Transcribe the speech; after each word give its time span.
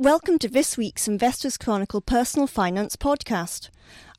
Welcome 0.00 0.38
to 0.38 0.48
this 0.48 0.78
week's 0.78 1.06
Investors 1.06 1.58
Chronicle 1.58 2.00
Personal 2.00 2.46
Finance 2.46 2.96
podcast. 2.96 3.68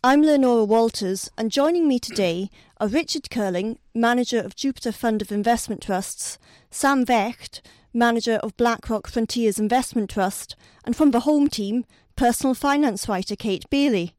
I'm 0.03 0.21
Leonora 0.21 0.63
Walters, 0.63 1.31
and 1.39 1.49
joining 1.49 1.87
me 1.87 1.97
today 1.97 2.51
are 2.77 2.87
Richard 2.87 3.31
Curling, 3.31 3.79
manager 3.95 4.39
of 4.39 4.55
Jupiter 4.55 4.91
Fund 4.91 5.23
of 5.23 5.31
Investment 5.31 5.81
Trusts, 5.81 6.37
Sam 6.69 7.03
Vecht, 7.03 7.61
manager 7.95 8.35
of 8.43 8.55
BlackRock 8.57 9.07
Frontiers 9.07 9.57
Investment 9.57 10.11
Trust, 10.11 10.55
and 10.85 10.95
from 10.95 11.09
the 11.09 11.21
home 11.21 11.47
team, 11.47 11.85
personal 12.15 12.53
finance 12.53 13.09
writer 13.09 13.35
Kate 13.35 13.67
Bailey. 13.71 14.13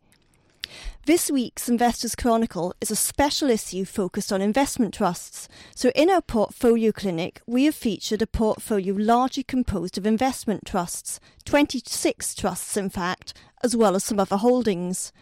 This 1.05 1.31
week's 1.31 1.69
Investors 1.69 2.15
Chronicle 2.15 2.75
is 2.81 2.91
a 2.91 2.97
special 2.97 3.51
issue 3.51 3.85
focused 3.85 4.33
on 4.33 4.41
investment 4.41 4.95
trusts. 4.95 5.49
So, 5.75 5.91
in 5.97 6.09
our 6.09 6.23
portfolio 6.23 6.93
clinic, 6.93 7.41
we 7.47 7.65
have 7.65 7.75
featured 7.75 8.23
a 8.23 8.27
portfolio 8.27 8.95
largely 8.95 9.43
composed 9.43 9.99
of 9.99 10.07
investment 10.07 10.65
trusts, 10.65 11.19
26 11.45 12.35
trusts, 12.37 12.77
in 12.77 12.89
fact, 12.89 13.35
as 13.65 13.77
well 13.77 13.97
as 13.97 14.05
some 14.05 14.21
other 14.21 14.37
holdings. 14.37 15.13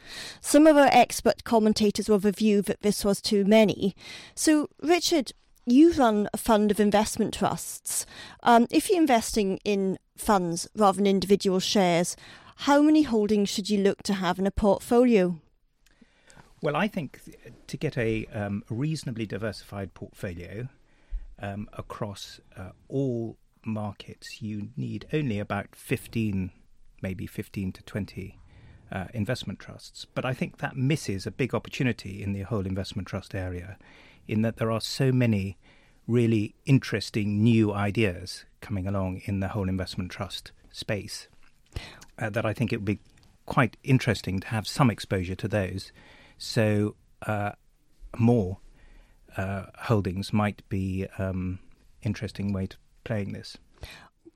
Some 0.40 0.66
of 0.66 0.76
our 0.76 0.90
expert 0.92 1.44
commentators 1.44 2.08
were 2.08 2.16
of 2.16 2.22
the 2.22 2.32
view 2.32 2.62
that 2.62 2.82
this 2.82 3.04
was 3.04 3.20
too 3.20 3.44
many. 3.44 3.96
So, 4.34 4.68
Richard, 4.82 5.32
you 5.66 5.92
run 5.92 6.28
a 6.32 6.36
fund 6.36 6.70
of 6.70 6.80
investment 6.80 7.34
trusts. 7.34 8.06
Um, 8.42 8.66
if 8.70 8.88
you're 8.88 9.00
investing 9.00 9.58
in 9.64 9.98
funds 10.16 10.68
rather 10.74 10.96
than 10.96 11.06
individual 11.06 11.60
shares, 11.60 12.16
how 12.64 12.82
many 12.82 13.02
holdings 13.02 13.48
should 13.48 13.70
you 13.70 13.80
look 13.80 14.02
to 14.02 14.12
have 14.12 14.38
in 14.38 14.46
a 14.46 14.50
portfolio? 14.50 15.40
Well, 16.60 16.76
I 16.76 16.88
think 16.88 17.20
to 17.66 17.76
get 17.78 17.96
a 17.96 18.26
um, 18.26 18.64
reasonably 18.68 19.24
diversified 19.24 19.94
portfolio 19.94 20.68
um, 21.38 21.70
across 21.72 22.38
uh, 22.54 22.72
all 22.86 23.38
markets, 23.64 24.42
you 24.42 24.68
need 24.76 25.06
only 25.10 25.38
about 25.38 25.74
15, 25.74 26.50
maybe 27.00 27.26
15 27.26 27.72
to 27.72 27.82
20 27.82 28.38
uh, 28.92 29.06
investment 29.14 29.58
trusts. 29.58 30.06
But 30.14 30.26
I 30.26 30.34
think 30.34 30.58
that 30.58 30.76
misses 30.76 31.26
a 31.26 31.30
big 31.30 31.54
opportunity 31.54 32.22
in 32.22 32.34
the 32.34 32.42
whole 32.42 32.66
investment 32.66 33.08
trust 33.08 33.34
area, 33.34 33.78
in 34.28 34.42
that 34.42 34.58
there 34.58 34.70
are 34.70 34.82
so 34.82 35.12
many 35.12 35.56
really 36.06 36.54
interesting 36.66 37.42
new 37.42 37.72
ideas 37.72 38.44
coming 38.60 38.86
along 38.86 39.22
in 39.24 39.40
the 39.40 39.48
whole 39.48 39.68
investment 39.70 40.10
trust 40.10 40.52
space 40.70 41.28
uh, 42.18 42.30
that 42.30 42.44
I 42.44 42.52
think 42.52 42.72
it 42.72 42.76
would 42.76 42.84
be 42.84 43.00
quite 43.46 43.76
interesting 43.82 44.40
to 44.40 44.46
have 44.48 44.66
some 44.66 44.90
exposure 44.90 45.34
to 45.34 45.48
those 45.48 45.92
so 46.40 46.96
uh, 47.26 47.52
more 48.18 48.58
uh, 49.36 49.66
holdings 49.78 50.32
might 50.32 50.66
be 50.68 51.06
um, 51.18 51.60
interesting 52.02 52.52
way 52.52 52.66
to 52.66 52.76
playing 53.04 53.32
this. 53.32 53.58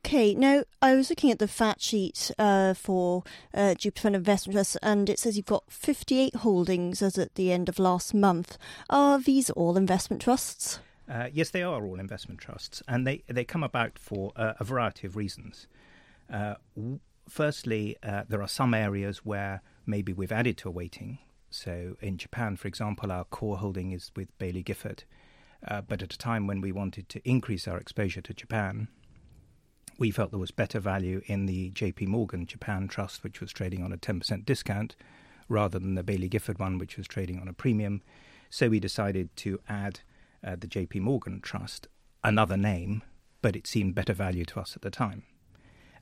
Okay, 0.07 0.35
now 0.35 0.65
I 0.83 0.95
was 0.95 1.09
looking 1.09 1.31
at 1.31 1.39
the 1.39 1.49
fact 1.49 1.81
sheet 1.81 2.31
uh, 2.39 2.75
for 2.75 3.25
uh, 3.55 3.75
Jupiter 3.75 4.09
Investment 4.09 4.55
Trust, 4.55 4.77
and 4.83 5.09
it 5.09 5.19
says 5.19 5.39
you've 5.39 5.47
got 5.47 5.65
58 5.71 6.37
holdings 6.37 7.01
as 7.01 7.17
at 7.17 7.35
the 7.37 7.51
end 7.51 7.71
of 7.71 7.79
last 7.79 8.12
month. 8.12 8.59
Are 8.91 9.19
these 9.19 9.49
all 9.51 9.79
investment 9.79 10.21
trusts? 10.21 10.79
Uh, 11.09 11.29
yes, 11.33 11.51
they 11.51 11.62
are 11.62 11.87
all 11.87 11.99
investment 11.99 12.39
trusts, 12.39 12.83
and 12.87 13.07
they, 13.07 13.23
they 13.29 13.45
come 13.45 13.62
about 13.62 13.99
for 13.99 14.33
uh, 14.37 14.53
a 14.61 14.65
variety 14.65 15.07
of 15.07 15.17
reasons. 15.17 15.67
Uh, 16.31 16.55
w- 16.77 17.01
firstly, 17.28 17.97
uh, 18.03 18.25
there 18.28 18.42
are 18.42 18.48
some 18.48 18.75
areas 18.75 19.19
where 19.19 19.62
maybe 19.86 20.12
we've 20.12 20.33
added 20.33 20.56
to 20.58 20.69
a 20.69 20.72
weighting, 20.72 21.19
so 21.50 21.97
in 22.00 22.19
Japan, 22.19 22.56
for 22.56 22.66
example, 22.66 23.12
our 23.12 23.25
core 23.25 23.58
holding 23.58 23.92
is 23.92 24.11
with 24.16 24.36
Baillie 24.39 24.64
Gifford. 24.64 25.05
Uh, 25.66 25.81
but 25.81 26.03
at 26.03 26.12
a 26.12 26.19
time 26.19 26.47
when 26.47 26.61
we 26.61 26.72
wanted 26.72 27.08
to 27.08 27.27
increase 27.28 27.66
our 27.66 27.78
exposure 27.78 28.20
to 28.20 28.34
Japan, 28.34 28.89
we 29.98 30.11
felt 30.11 30.31
there 30.31 30.41
was 30.41 30.50
better 30.50 30.81
value 30.81 31.22
in 31.27 31.47
the 31.47 31.70
JP 31.70 32.08
Morgan 32.08 32.47
Japan 32.47 32.89
Trust, 32.89 33.22
which 33.22 33.41
was 33.41 33.53
trading 33.53 33.83
on 33.83 33.92
a 33.92 33.97
10% 33.97 34.44
discount, 34.44 34.97
rather 35.48 35.78
than 35.78 35.94
the 35.94 36.03
Baillie 36.03 36.28
Gifford 36.28 36.59
one, 36.59 36.78
which 36.78 36.97
was 36.97 37.06
trading 37.06 37.38
on 37.38 37.48
a 37.48 37.53
premium. 37.53 38.03
So 38.50 38.69
we 38.69 38.81
decided 38.81 39.34
to 39.37 39.60
add 39.69 40.00
uh, 40.44 40.56
the 40.56 40.66
JP 40.66 41.00
Morgan 41.00 41.41
Trust, 41.41 41.88
another 42.22 42.56
name, 42.56 43.03
but 43.41 43.56
it 43.56 43.66
seemed 43.66 43.94
better 43.94 44.12
value 44.12 44.44
to 44.47 44.60
us 44.60 44.75
at 44.75 44.82
the 44.82 44.91
time. 44.91 45.22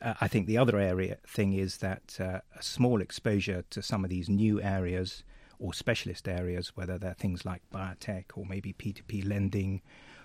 Uh, 0.02 0.14
I 0.20 0.28
think 0.28 0.46
the 0.46 0.58
other 0.58 0.78
area 0.78 1.18
thing 1.26 1.52
is 1.52 1.78
that 1.78 2.18
uh, 2.18 2.40
a 2.56 2.62
small 2.62 3.00
exposure 3.00 3.64
to 3.70 3.82
some 3.82 4.04
of 4.04 4.10
these 4.10 4.28
new 4.28 4.60
areas 4.60 5.22
or 5.58 5.72
specialist 5.72 6.26
areas, 6.28 6.72
whether 6.74 6.98
they're 6.98 7.14
things 7.14 7.44
like 7.44 7.62
biotech 7.72 8.24
or 8.34 8.44
maybe 8.44 8.72
P2P 8.72 9.26
lending 9.26 9.80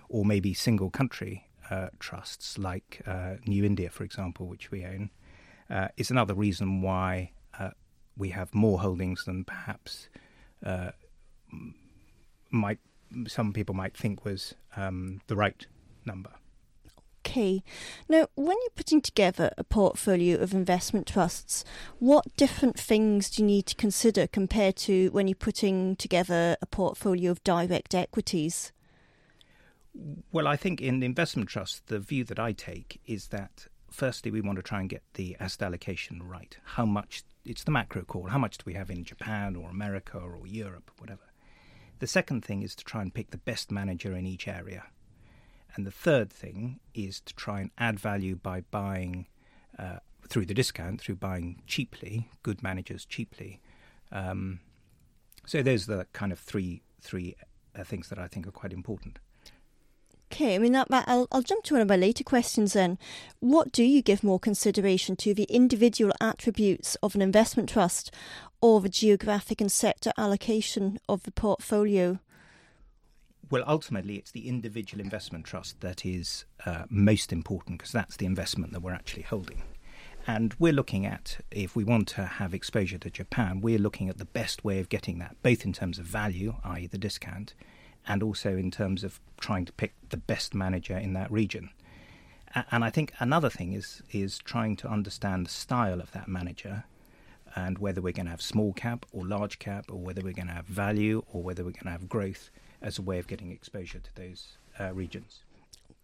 or 0.08 0.24
maybe 0.24 0.52
single 0.52 0.90
country 0.90 1.48
uh, 1.70 1.88
trusts 2.00 2.58
like 2.58 3.02
uh, 3.06 3.34
New 3.46 3.64
India, 3.64 3.88
for 3.90 4.02
example, 4.02 4.48
which 4.48 4.70
we 4.70 4.84
own, 4.84 5.10
uh, 5.70 5.88
is 5.96 6.10
another 6.10 6.34
reason 6.34 6.82
why 6.82 7.30
uh, 7.58 7.70
we 8.16 8.30
have 8.30 8.54
more 8.54 8.80
holdings 8.80 9.24
than 9.24 9.44
perhaps 9.44 10.08
might 12.50 12.78
some 13.26 13.52
people 13.52 13.74
might 13.74 13.96
think 13.96 14.24
was 14.24 14.54
um, 14.76 15.20
the 15.28 15.36
right 15.36 15.66
number. 16.04 16.30
Now, 18.08 18.26
when 18.34 18.56
you're 18.62 18.70
putting 18.74 19.00
together 19.00 19.52
a 19.56 19.64
portfolio 19.64 20.38
of 20.38 20.52
investment 20.52 21.06
trusts, 21.06 21.64
what 21.98 22.36
different 22.36 22.78
things 22.78 23.30
do 23.30 23.42
you 23.42 23.46
need 23.46 23.66
to 23.66 23.76
consider 23.76 24.26
compared 24.26 24.76
to 24.76 25.10
when 25.10 25.28
you're 25.28 25.34
putting 25.36 25.94
together 25.96 26.56
a 26.60 26.66
portfolio 26.66 27.30
of 27.30 27.44
direct 27.44 27.94
equities? 27.94 28.72
Well, 30.32 30.48
I 30.48 30.56
think 30.56 30.80
in 30.80 31.02
investment 31.02 31.48
trusts, 31.48 31.80
the 31.86 32.00
view 32.00 32.24
that 32.24 32.38
I 32.38 32.52
take 32.52 33.00
is 33.06 33.28
that 33.28 33.68
firstly, 33.90 34.30
we 34.30 34.40
want 34.40 34.56
to 34.56 34.62
try 34.62 34.80
and 34.80 34.88
get 34.88 35.02
the 35.14 35.36
asset 35.40 35.62
allocation 35.62 36.22
right. 36.22 36.56
How 36.62 36.84
much, 36.84 37.22
it's 37.44 37.64
the 37.64 37.70
macro 37.70 38.02
call, 38.02 38.28
how 38.28 38.38
much 38.38 38.58
do 38.58 38.64
we 38.66 38.74
have 38.74 38.90
in 38.90 39.04
Japan 39.04 39.56
or 39.56 39.70
America 39.70 40.18
or 40.18 40.46
Europe, 40.46 40.90
whatever. 40.98 41.22
The 41.98 42.06
second 42.06 42.44
thing 42.44 42.62
is 42.62 42.74
to 42.76 42.84
try 42.84 43.02
and 43.02 43.12
pick 43.12 43.30
the 43.30 43.38
best 43.38 43.70
manager 43.70 44.14
in 44.14 44.26
each 44.26 44.46
area. 44.46 44.84
And 45.74 45.86
the 45.86 45.90
third 45.90 46.30
thing 46.30 46.80
is 46.94 47.20
to 47.20 47.34
try 47.34 47.60
and 47.60 47.70
add 47.78 48.00
value 48.00 48.36
by 48.36 48.62
buying 48.70 49.26
uh, 49.78 49.98
through 50.28 50.46
the 50.46 50.54
discount, 50.54 51.00
through 51.00 51.16
buying 51.16 51.62
cheaply, 51.66 52.28
good 52.42 52.62
managers 52.62 53.04
cheaply. 53.04 53.60
Um, 54.10 54.60
so 55.46 55.62
those 55.62 55.88
are 55.88 55.96
the 55.96 56.06
kind 56.12 56.32
of 56.32 56.38
three 56.38 56.82
three 57.00 57.36
uh, 57.78 57.84
things 57.84 58.08
that 58.08 58.18
I 58.18 58.26
think 58.26 58.46
are 58.46 58.52
quite 58.52 58.72
important. 58.72 59.18
Okay, 60.30 60.54
I 60.54 60.58
mean 60.58 60.72
that, 60.72 60.88
I'll 60.90 61.26
I'll 61.32 61.42
jump 61.42 61.64
to 61.64 61.74
one 61.74 61.80
of 61.80 61.88
my 61.88 61.96
later 61.96 62.22
questions 62.22 62.74
then. 62.74 62.98
What 63.40 63.72
do 63.72 63.82
you 63.82 64.02
give 64.02 64.22
more 64.22 64.38
consideration 64.38 65.16
to 65.16 65.32
the 65.32 65.44
individual 65.44 66.12
attributes 66.20 66.96
of 66.96 67.14
an 67.14 67.22
investment 67.22 67.70
trust 67.70 68.12
or 68.60 68.80
the 68.80 68.90
geographic 68.90 69.60
and 69.60 69.72
sector 69.72 70.12
allocation 70.18 70.98
of 71.08 71.22
the 71.22 71.30
portfolio? 71.30 72.18
Well, 73.50 73.64
ultimately, 73.66 74.16
it's 74.16 74.30
the 74.30 74.46
individual 74.46 75.02
investment 75.02 75.46
trust 75.46 75.80
that 75.80 76.04
is 76.04 76.44
uh, 76.66 76.84
most 76.90 77.32
important 77.32 77.78
because 77.78 77.92
that's 77.92 78.16
the 78.16 78.26
investment 78.26 78.74
that 78.74 78.80
we're 78.80 78.92
actually 78.92 79.22
holding. 79.22 79.62
And 80.26 80.54
we're 80.58 80.74
looking 80.74 81.06
at, 81.06 81.38
if 81.50 81.74
we 81.74 81.82
want 81.82 82.08
to 82.08 82.26
have 82.26 82.52
exposure 82.52 82.98
to 82.98 83.10
Japan, 83.10 83.62
we're 83.62 83.78
looking 83.78 84.10
at 84.10 84.18
the 84.18 84.26
best 84.26 84.64
way 84.64 84.80
of 84.80 84.90
getting 84.90 85.18
that, 85.20 85.36
both 85.42 85.64
in 85.64 85.72
terms 85.72 85.98
of 85.98 86.04
value, 86.04 86.56
i.e., 86.64 86.86
the 86.86 86.98
discount, 86.98 87.54
and 88.06 88.22
also 88.22 88.50
in 88.50 88.70
terms 88.70 89.02
of 89.02 89.18
trying 89.40 89.64
to 89.64 89.72
pick 89.72 89.94
the 90.10 90.18
best 90.18 90.54
manager 90.54 90.98
in 90.98 91.14
that 91.14 91.32
region. 91.32 91.70
And 92.70 92.84
I 92.84 92.90
think 92.90 93.12
another 93.18 93.50
thing 93.50 93.72
is 93.72 94.02
is 94.10 94.38
trying 94.38 94.76
to 94.76 94.88
understand 94.88 95.46
the 95.46 95.50
style 95.50 96.00
of 96.00 96.12
that 96.12 96.28
manager 96.28 96.84
and 97.54 97.78
whether 97.78 98.00
we're 98.00 98.12
going 98.12 98.26
to 98.26 98.30
have 98.30 98.42
small 98.42 98.72
cap 98.72 99.04
or 99.12 99.26
large 99.26 99.58
cap 99.58 99.86
or 99.90 99.98
whether 99.98 100.22
we're 100.22 100.32
going 100.32 100.48
to 100.48 100.54
have 100.54 100.66
value 100.66 101.22
or 101.32 101.42
whether 101.42 101.62
we're 101.62 101.72
going 101.72 101.84
to 101.84 101.90
have 101.90 102.08
growth 102.08 102.50
as 102.82 102.98
a 102.98 103.02
way 103.02 103.18
of 103.18 103.26
getting 103.26 103.50
exposure 103.50 103.98
to 103.98 104.14
those 104.14 104.56
uh, 104.78 104.92
regions. 104.92 105.40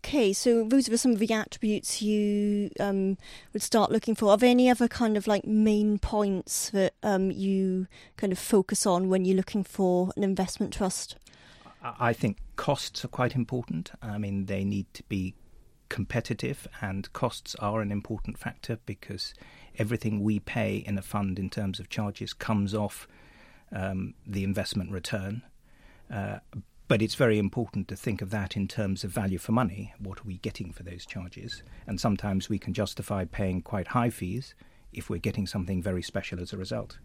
Okay, 0.04 0.34
so 0.34 0.64
those 0.64 0.86
are 0.90 0.96
some 0.98 1.12
of 1.12 1.18
the 1.18 1.32
attributes 1.32 2.02
you 2.02 2.70
um, 2.78 3.16
would 3.54 3.62
start 3.62 3.90
looking 3.90 4.14
for. 4.14 4.28
Are 4.28 4.36
there 4.36 4.50
any 4.50 4.69
other 4.69 4.87
kind 4.87 5.16
of 5.16 5.26
like 5.26 5.46
main 5.46 5.99
points 5.99 6.69
that 6.70 6.93
um, 7.02 7.31
you 7.31 7.87
kind 8.19 8.31
of 8.31 8.38
focus 8.38 8.84
on 8.84 9.08
when 9.08 9.25
you're 9.25 9.37
looking 9.37 9.64
for 9.64 10.12
an 10.14 10.22
investment 10.22 10.75
trust? 10.75 11.16
I 11.82 12.12
think 12.12 12.38
costs 12.56 13.02
are 13.04 13.08
quite 13.08 13.34
important. 13.34 13.93
I 14.02 14.19
mean, 14.19 14.44
they 14.44 14.62
need 14.62 14.93
to 14.93 15.02
be 15.04 15.34
competitive, 15.88 16.69
and 16.82 17.10
costs 17.12 17.54
are 17.56 17.81
an 17.81 17.90
important 17.90 18.38
factor 18.38 18.78
because 18.84 19.32
everything 19.78 20.22
we 20.22 20.38
pay 20.38 20.76
in 20.76 20.99
a 20.99 21.02
fund 21.02 21.38
in 21.38 21.49
terms 21.49 21.81
of 21.81 21.88
charges 21.88 22.34
comes 22.34 22.75
off 22.75 23.08
um, 23.72 24.14
the 24.26 24.44
investment 24.44 24.90
return. 24.90 25.43
Uh, 26.10 26.38
but 26.86 27.00
it's 27.00 27.14
very 27.14 27.38
important 27.38 27.88
to 27.88 27.96
think 27.96 28.20
of 28.20 28.30
that 28.30 28.56
in 28.56 28.68
terms 28.68 29.04
of 29.04 29.10
value 29.10 29.38
for 29.38 29.52
money. 29.52 29.94
What 29.98 30.20
are 30.20 30.24
we 30.26 30.38
getting 30.38 30.72
for 30.72 30.82
those 30.82 31.06
charges? 31.06 31.62
And 31.86 32.00
sometimes 32.00 32.48
we 32.48 32.58
can 32.58 32.74
justify 32.74 33.24
paying 33.24 33.62
quite 33.62 33.88
high 33.88 34.10
fees 34.10 34.54
if 34.92 35.08
we're 35.08 35.18
getting 35.18 35.46
something 35.46 35.82
very 35.82 36.02
special 36.02 36.40
as 36.40 36.52
a 36.52 36.56
result. 36.56 36.98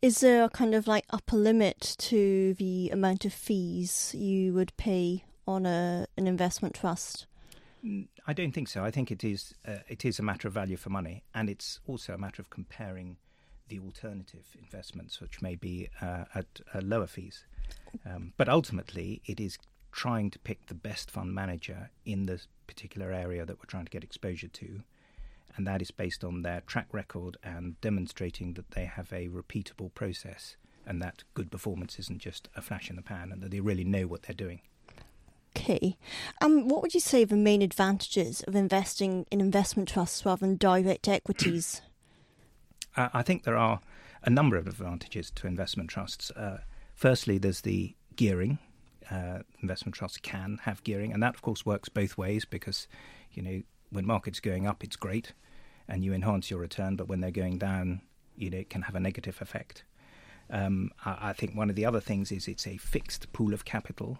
Is 0.00 0.20
there 0.20 0.44
a 0.44 0.48
kind 0.48 0.74
of 0.74 0.86
like 0.86 1.04
upper 1.10 1.36
limit 1.36 1.96
to 1.98 2.54
the 2.54 2.90
amount 2.90 3.24
of 3.24 3.32
fees 3.32 4.14
you 4.14 4.52
would 4.54 4.76
pay 4.76 5.24
on 5.46 5.66
a 5.66 6.06
an 6.16 6.26
investment 6.26 6.74
trust? 6.74 7.26
I 8.26 8.32
don't 8.32 8.52
think 8.52 8.68
so. 8.68 8.82
I 8.82 8.90
think 8.90 9.10
it 9.10 9.22
is 9.22 9.54
uh, 9.66 9.78
it 9.88 10.04
is 10.04 10.18
a 10.18 10.22
matter 10.22 10.48
of 10.48 10.54
value 10.54 10.76
for 10.76 10.90
money, 10.90 11.22
and 11.34 11.50
it's 11.50 11.80
also 11.86 12.14
a 12.14 12.18
matter 12.18 12.40
of 12.40 12.50
comparing 12.50 13.18
the 13.68 13.80
alternative 13.80 14.56
investments, 14.58 15.20
which 15.20 15.40
may 15.40 15.54
be 15.54 15.88
uh, 16.00 16.24
at 16.34 16.46
uh, 16.74 16.80
lower 16.82 17.06
fees. 17.06 17.44
Um, 18.04 18.32
but 18.36 18.48
ultimately, 18.48 19.22
it 19.26 19.40
is 19.40 19.58
trying 19.92 20.30
to 20.30 20.38
pick 20.40 20.66
the 20.66 20.74
best 20.74 21.10
fund 21.10 21.34
manager 21.34 21.90
in 22.04 22.26
the 22.26 22.40
particular 22.66 23.12
area 23.12 23.46
that 23.46 23.58
we're 23.58 23.66
trying 23.66 23.84
to 23.84 23.90
get 23.90 24.04
exposure 24.04 24.48
to, 24.48 24.82
and 25.56 25.66
that 25.66 25.80
is 25.80 25.90
based 25.90 26.24
on 26.24 26.42
their 26.42 26.60
track 26.62 26.88
record 26.92 27.36
and 27.42 27.80
demonstrating 27.80 28.54
that 28.54 28.72
they 28.72 28.84
have 28.84 29.12
a 29.12 29.28
repeatable 29.28 29.94
process 29.94 30.56
and 30.86 31.00
that 31.00 31.22
good 31.32 31.50
performance 31.50 31.98
isn't 31.98 32.18
just 32.18 32.48
a 32.56 32.60
flash 32.60 32.90
in 32.90 32.96
the 32.96 33.02
pan 33.02 33.32
and 33.32 33.42
that 33.42 33.50
they 33.50 33.60
really 33.60 33.84
know 33.84 34.06
what 34.06 34.22
they're 34.24 34.34
doing. 34.34 34.60
Okay. 35.56 35.96
Um, 36.40 36.68
what 36.68 36.82
would 36.82 36.94
you 36.94 37.00
say 37.00 37.22
are 37.22 37.26
the 37.26 37.36
main 37.36 37.62
advantages 37.62 38.42
of 38.42 38.56
investing 38.56 39.24
in 39.30 39.40
investment 39.40 39.88
trusts 39.88 40.26
rather 40.26 40.40
than 40.40 40.56
direct 40.56 41.06
equities? 41.08 41.80
Uh, 42.96 43.08
I 43.12 43.22
think 43.22 43.44
there 43.44 43.56
are 43.56 43.80
a 44.22 44.30
number 44.30 44.56
of 44.56 44.66
advantages 44.66 45.30
to 45.32 45.46
investment 45.46 45.90
trusts. 45.90 46.30
Uh, 46.30 46.58
firstly, 46.94 47.38
there's 47.38 47.62
the 47.62 47.94
gearing. 48.16 48.58
Uh, 49.10 49.40
investment 49.60 49.94
trusts 49.94 50.18
can 50.18 50.60
have 50.62 50.82
gearing, 50.84 51.12
and 51.12 51.22
that, 51.22 51.34
of 51.34 51.42
course, 51.42 51.66
works 51.66 51.88
both 51.88 52.16
ways 52.16 52.44
because, 52.44 52.88
you 53.32 53.42
know, 53.42 53.62
when 53.90 54.06
markets 54.06 54.40
going 54.40 54.66
up, 54.66 54.82
it's 54.82 54.96
great, 54.96 55.32
and 55.88 56.04
you 56.04 56.14
enhance 56.14 56.50
your 56.50 56.60
return. 56.60 56.96
But 56.96 57.08
when 57.08 57.20
they're 57.20 57.30
going 57.30 57.58
down, 57.58 58.00
you 58.36 58.50
know, 58.50 58.58
it 58.58 58.70
can 58.70 58.82
have 58.82 58.94
a 58.94 59.00
negative 59.00 59.40
effect. 59.42 59.84
Um, 60.50 60.90
I, 61.04 61.30
I, 61.30 61.32
think 61.32 61.54
one 61.54 61.70
of 61.70 61.76
the 61.76 61.86
other 61.86 62.00
things 62.00 62.30
is 62.32 62.48
it's 62.48 62.66
a 62.66 62.76
fixed 62.76 63.32
pool 63.32 63.52
of 63.52 63.64
capital, 63.64 64.18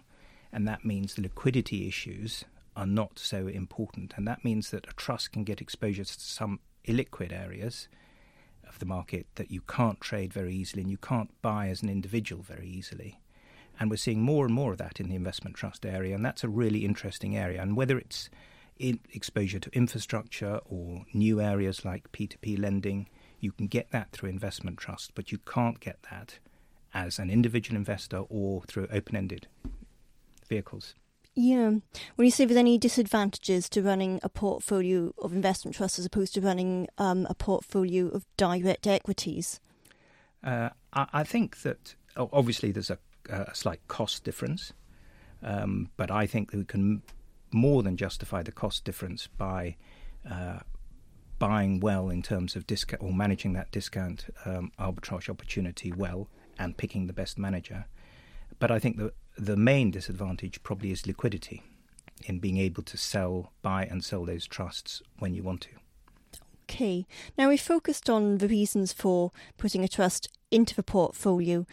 and 0.52 0.68
that 0.68 0.84
means 0.84 1.14
the 1.14 1.22
liquidity 1.22 1.88
issues 1.88 2.44
are 2.76 2.86
not 2.86 3.18
so 3.18 3.46
important. 3.46 4.14
And 4.16 4.26
that 4.28 4.44
means 4.44 4.70
that 4.70 4.86
a 4.88 4.94
trust 4.94 5.32
can 5.32 5.44
get 5.44 5.60
exposure 5.60 6.04
to 6.04 6.20
some 6.20 6.60
illiquid 6.86 7.32
areas 7.32 7.88
of 8.68 8.78
the 8.78 8.86
market 8.86 9.26
that 9.34 9.50
you 9.50 9.60
can't 9.62 10.00
trade 10.00 10.32
very 10.32 10.54
easily 10.54 10.82
and 10.82 10.90
you 10.90 10.98
can't 10.98 11.30
buy 11.42 11.68
as 11.68 11.82
an 11.82 11.88
individual 11.88 12.42
very 12.42 12.68
easily. 12.68 13.20
And 13.78 13.90
we're 13.90 13.96
seeing 13.96 14.22
more 14.22 14.44
and 14.46 14.54
more 14.54 14.72
of 14.72 14.78
that 14.78 15.00
in 15.00 15.08
the 15.08 15.16
investment 15.16 15.56
trust 15.56 15.84
area, 15.84 16.14
and 16.14 16.24
that's 16.24 16.44
a 16.44 16.48
really 16.48 16.84
interesting 16.84 17.36
area. 17.36 17.60
And 17.60 17.76
whether 17.76 17.98
it's 17.98 18.30
exposure 18.78 19.58
to 19.60 19.70
infrastructure 19.72 20.60
or 20.64 21.04
new 21.12 21.40
areas 21.40 21.84
like 21.84 22.12
P2P 22.12 22.58
lending, 22.58 23.08
you 23.40 23.52
can 23.52 23.66
get 23.66 23.90
that 23.90 24.12
through 24.12 24.30
investment 24.30 24.78
trust, 24.78 25.12
but 25.14 25.32
you 25.32 25.38
can't 25.38 25.80
get 25.80 25.98
that 26.10 26.38
as 26.92 27.18
an 27.18 27.30
individual 27.30 27.76
investor 27.76 28.18
or 28.28 28.62
through 28.62 28.88
open 28.92 29.16
ended 29.16 29.48
vehicles. 30.48 30.94
Yeah. 31.36 31.70
When 32.14 32.24
you 32.24 32.30
say 32.30 32.44
there's 32.44 32.56
any 32.56 32.78
disadvantages 32.78 33.68
to 33.70 33.82
running 33.82 34.20
a 34.22 34.28
portfolio 34.28 35.12
of 35.18 35.32
investment 35.32 35.76
trusts 35.76 35.98
as 35.98 36.06
opposed 36.06 36.34
to 36.34 36.40
running 36.40 36.88
um, 36.96 37.26
a 37.28 37.34
portfolio 37.34 38.08
of 38.08 38.24
direct 38.36 38.86
equities? 38.86 39.60
Uh, 40.44 40.70
I, 40.92 41.06
I, 41.12 41.24
think 41.24 41.62
that 41.62 41.96
obviously 42.16 42.70
there's 42.70 42.90
a, 42.90 42.98
a 43.28 43.54
slight 43.54 43.80
cost 43.88 44.22
difference, 44.24 44.72
um, 45.42 45.90
but 45.96 46.10
I 46.10 46.26
think 46.26 46.50
that 46.52 46.58
we 46.58 46.64
can 46.64 47.02
more 47.50 47.82
than 47.82 47.96
justify 47.96 48.42
the 48.42 48.52
cost 48.52 48.84
difference 48.84 49.26
by 49.26 49.76
uh, 50.30 50.58
buying 51.38 51.80
well 51.80 52.10
in 52.10 52.22
terms 52.22 52.56
of 52.56 52.66
discount 52.66 53.02
or 53.02 53.12
managing 53.12 53.54
that 53.54 53.70
discount 53.70 54.26
um, 54.44 54.70
arbitrage 54.78 55.28
opportunity 55.28 55.92
well 55.92 56.28
and 56.58 56.76
picking 56.76 57.06
the 57.06 57.12
best 57.12 57.38
manager. 57.38 57.86
But 58.58 58.70
I 58.70 58.78
think 58.78 58.98
the 58.98 59.12
the 59.36 59.56
main 59.56 59.90
disadvantage 59.90 60.62
probably 60.62 60.90
is 60.90 61.06
liquidity 61.06 61.62
in 62.24 62.38
being 62.38 62.58
able 62.58 62.82
to 62.82 62.96
sell, 62.96 63.52
buy 63.62 63.84
and 63.84 64.04
sell 64.04 64.24
those 64.24 64.46
trusts 64.46 65.02
when 65.18 65.34
you 65.34 65.42
want 65.42 65.62
to. 65.62 65.70
Okay. 66.64 67.06
Now 67.36 67.48
we 67.48 67.56
focused 67.56 68.08
on 68.08 68.38
the 68.38 68.48
reasons 68.48 68.92
for 68.92 69.32
putting 69.58 69.84
a 69.84 69.88
trust 69.88 70.28
into 70.50 70.74
the 70.74 70.82
portfolio, 70.82 71.66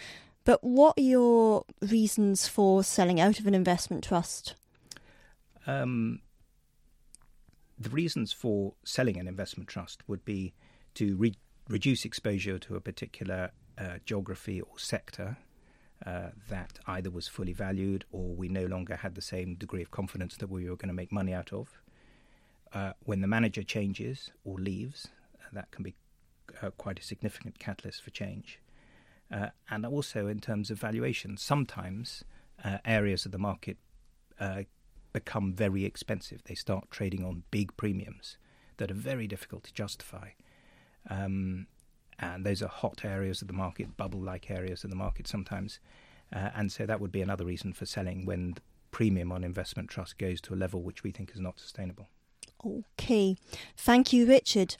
but 0.43 0.63
what 0.63 0.97
are 0.97 1.03
your 1.03 1.65
reasons 1.81 2.47
for 2.47 2.83
selling 2.83 3.19
out 3.19 3.39
of 3.39 3.47
an 3.47 3.55
investment 3.55 4.03
trust? 4.03 4.55
Um, 5.67 6.19
the 7.79 7.89
reasons 7.89 8.33
for 8.33 8.73
selling 8.83 9.17
an 9.17 9.27
investment 9.27 9.69
trust 9.69 10.07
would 10.07 10.25
be 10.25 10.53
to 10.95 11.15
re- 11.15 11.35
reduce 11.69 12.03
exposure 12.03 12.59
to 12.59 12.75
a 12.75 12.81
particular 12.81 13.51
uh, 13.77 13.99
geography 14.05 14.59
or 14.61 14.77
sector 14.77 15.37
uh, 16.05 16.29
that 16.49 16.79
either 16.87 17.09
was 17.09 17.27
fully 17.27 17.53
valued 17.53 18.05
or 18.11 18.33
we 18.35 18.47
no 18.47 18.65
longer 18.65 18.95
had 18.95 19.15
the 19.15 19.21
same 19.21 19.55
degree 19.55 19.81
of 19.81 19.91
confidence 19.91 20.35
that 20.37 20.49
we 20.49 20.69
were 20.69 20.75
going 20.75 20.87
to 20.87 20.93
make 20.93 21.11
money 21.11 21.33
out 21.33 21.53
of. 21.53 21.81
Uh, 22.73 22.93
when 23.03 23.21
the 23.21 23.27
manager 23.27 23.63
changes 23.63 24.31
or 24.43 24.57
leaves, 24.57 25.09
uh, 25.39 25.47
that 25.51 25.69
can 25.71 25.83
be 25.83 25.93
uh, 26.61 26.69
quite 26.71 26.99
a 26.99 27.03
significant 27.03 27.59
catalyst 27.59 28.01
for 28.01 28.09
change. 28.09 28.59
And 29.69 29.85
also 29.85 30.27
in 30.27 30.41
terms 30.41 30.69
of 30.69 30.77
valuation, 30.77 31.37
sometimes 31.37 32.25
areas 32.83 33.25
of 33.25 33.31
the 33.31 33.37
market 33.37 33.77
become 35.13 35.53
very 35.53 35.85
expensive. 35.85 36.43
They 36.43 36.55
start 36.55 36.91
trading 36.91 37.23
on 37.23 37.43
big 37.49 37.77
premiums 37.77 38.37
that 38.75 38.91
are 38.91 38.95
very 38.95 39.27
difficult 39.27 39.63
to 39.63 39.73
justify. 39.73 40.31
Um, 41.09 41.67
and 42.21 42.45
those 42.45 42.61
are 42.61 42.67
hot 42.67 43.03
areas 43.03 43.41
of 43.41 43.47
the 43.47 43.53
market, 43.53 43.97
bubble-like 43.97 44.49
areas 44.49 44.83
of 44.83 44.89
the 44.89 44.95
market 44.95 45.27
sometimes, 45.27 45.79
uh, 46.33 46.49
and 46.55 46.71
so 46.71 46.85
that 46.85 47.01
would 47.01 47.11
be 47.11 47.21
another 47.21 47.45
reason 47.45 47.73
for 47.73 47.85
selling 47.85 48.25
when 48.25 48.53
the 48.53 48.61
premium 48.91 49.31
on 49.31 49.43
investment 49.43 49.89
trust 49.89 50.17
goes 50.17 50.39
to 50.41 50.53
a 50.53 50.55
level 50.55 50.81
which 50.81 51.03
we 51.03 51.11
think 51.11 51.31
is 51.33 51.39
not 51.39 51.59
sustainable. 51.59 52.07
Okay, 52.63 53.35
thank 53.75 54.13
you, 54.13 54.27
Richard. 54.27 54.75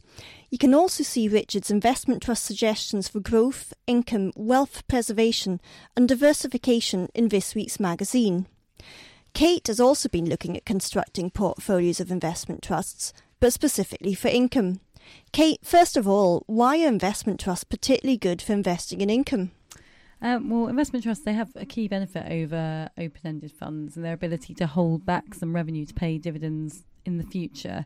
You 0.51 0.59
can 0.59 0.75
also 0.75 1.03
see 1.03 1.27
Richard's 1.27 1.71
investment 1.71 2.21
trust 2.21 2.45
suggestions 2.45 3.07
for 3.07 3.19
growth, 3.19 3.73
income, 3.87 4.31
wealth 4.35 4.87
preservation, 4.87 5.59
and 5.97 6.07
diversification 6.07 7.09
in 7.15 7.29
this 7.29 7.55
week's 7.55 7.79
magazine. 7.79 8.45
Kate 9.33 9.65
has 9.67 9.79
also 9.79 10.09
been 10.09 10.29
looking 10.29 10.55
at 10.55 10.65
constructing 10.65 11.31
portfolios 11.31 11.99
of 11.99 12.11
investment 12.11 12.61
trusts, 12.61 13.13
but 13.39 13.53
specifically 13.53 14.13
for 14.13 14.27
income. 14.27 14.79
Kate, 15.31 15.59
first 15.63 15.97
of 15.97 16.07
all, 16.07 16.43
why 16.47 16.83
are 16.83 16.87
investment 16.87 17.39
trusts 17.39 17.63
particularly 17.63 18.17
good 18.17 18.41
for 18.41 18.53
investing 18.53 19.01
in 19.01 19.09
income? 19.09 19.51
Um, 20.21 20.49
well, 20.49 20.67
investment 20.67 21.03
trusts 21.03 21.23
they 21.23 21.33
have 21.33 21.51
a 21.55 21.65
key 21.65 21.87
benefit 21.87 22.25
over 22.29 22.89
open-ended 22.97 23.51
funds 23.51 23.95
and 23.95 24.05
their 24.05 24.13
ability 24.13 24.53
to 24.55 24.67
hold 24.67 25.05
back 25.05 25.33
some 25.33 25.55
revenue 25.55 25.85
to 25.85 25.93
pay 25.93 26.17
dividends 26.17 26.83
in 27.05 27.17
the 27.17 27.23
future. 27.23 27.85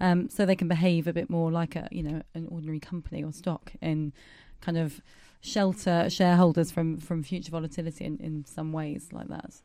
Um, 0.00 0.28
so 0.28 0.44
they 0.44 0.56
can 0.56 0.68
behave 0.68 1.06
a 1.06 1.12
bit 1.12 1.30
more 1.30 1.50
like 1.50 1.76
a 1.76 1.88
you 1.90 2.02
know 2.02 2.22
an 2.34 2.46
ordinary 2.50 2.80
company 2.80 3.22
or 3.22 3.32
stock 3.32 3.72
in 3.80 4.12
kind 4.60 4.78
of 4.78 5.00
shelter 5.40 6.08
shareholders 6.10 6.70
from 6.70 6.98
from 6.98 7.22
future 7.22 7.50
volatility 7.50 8.04
in, 8.04 8.18
in 8.18 8.44
some 8.44 8.72
ways 8.72 9.08
like 9.12 9.28
that. 9.28 9.62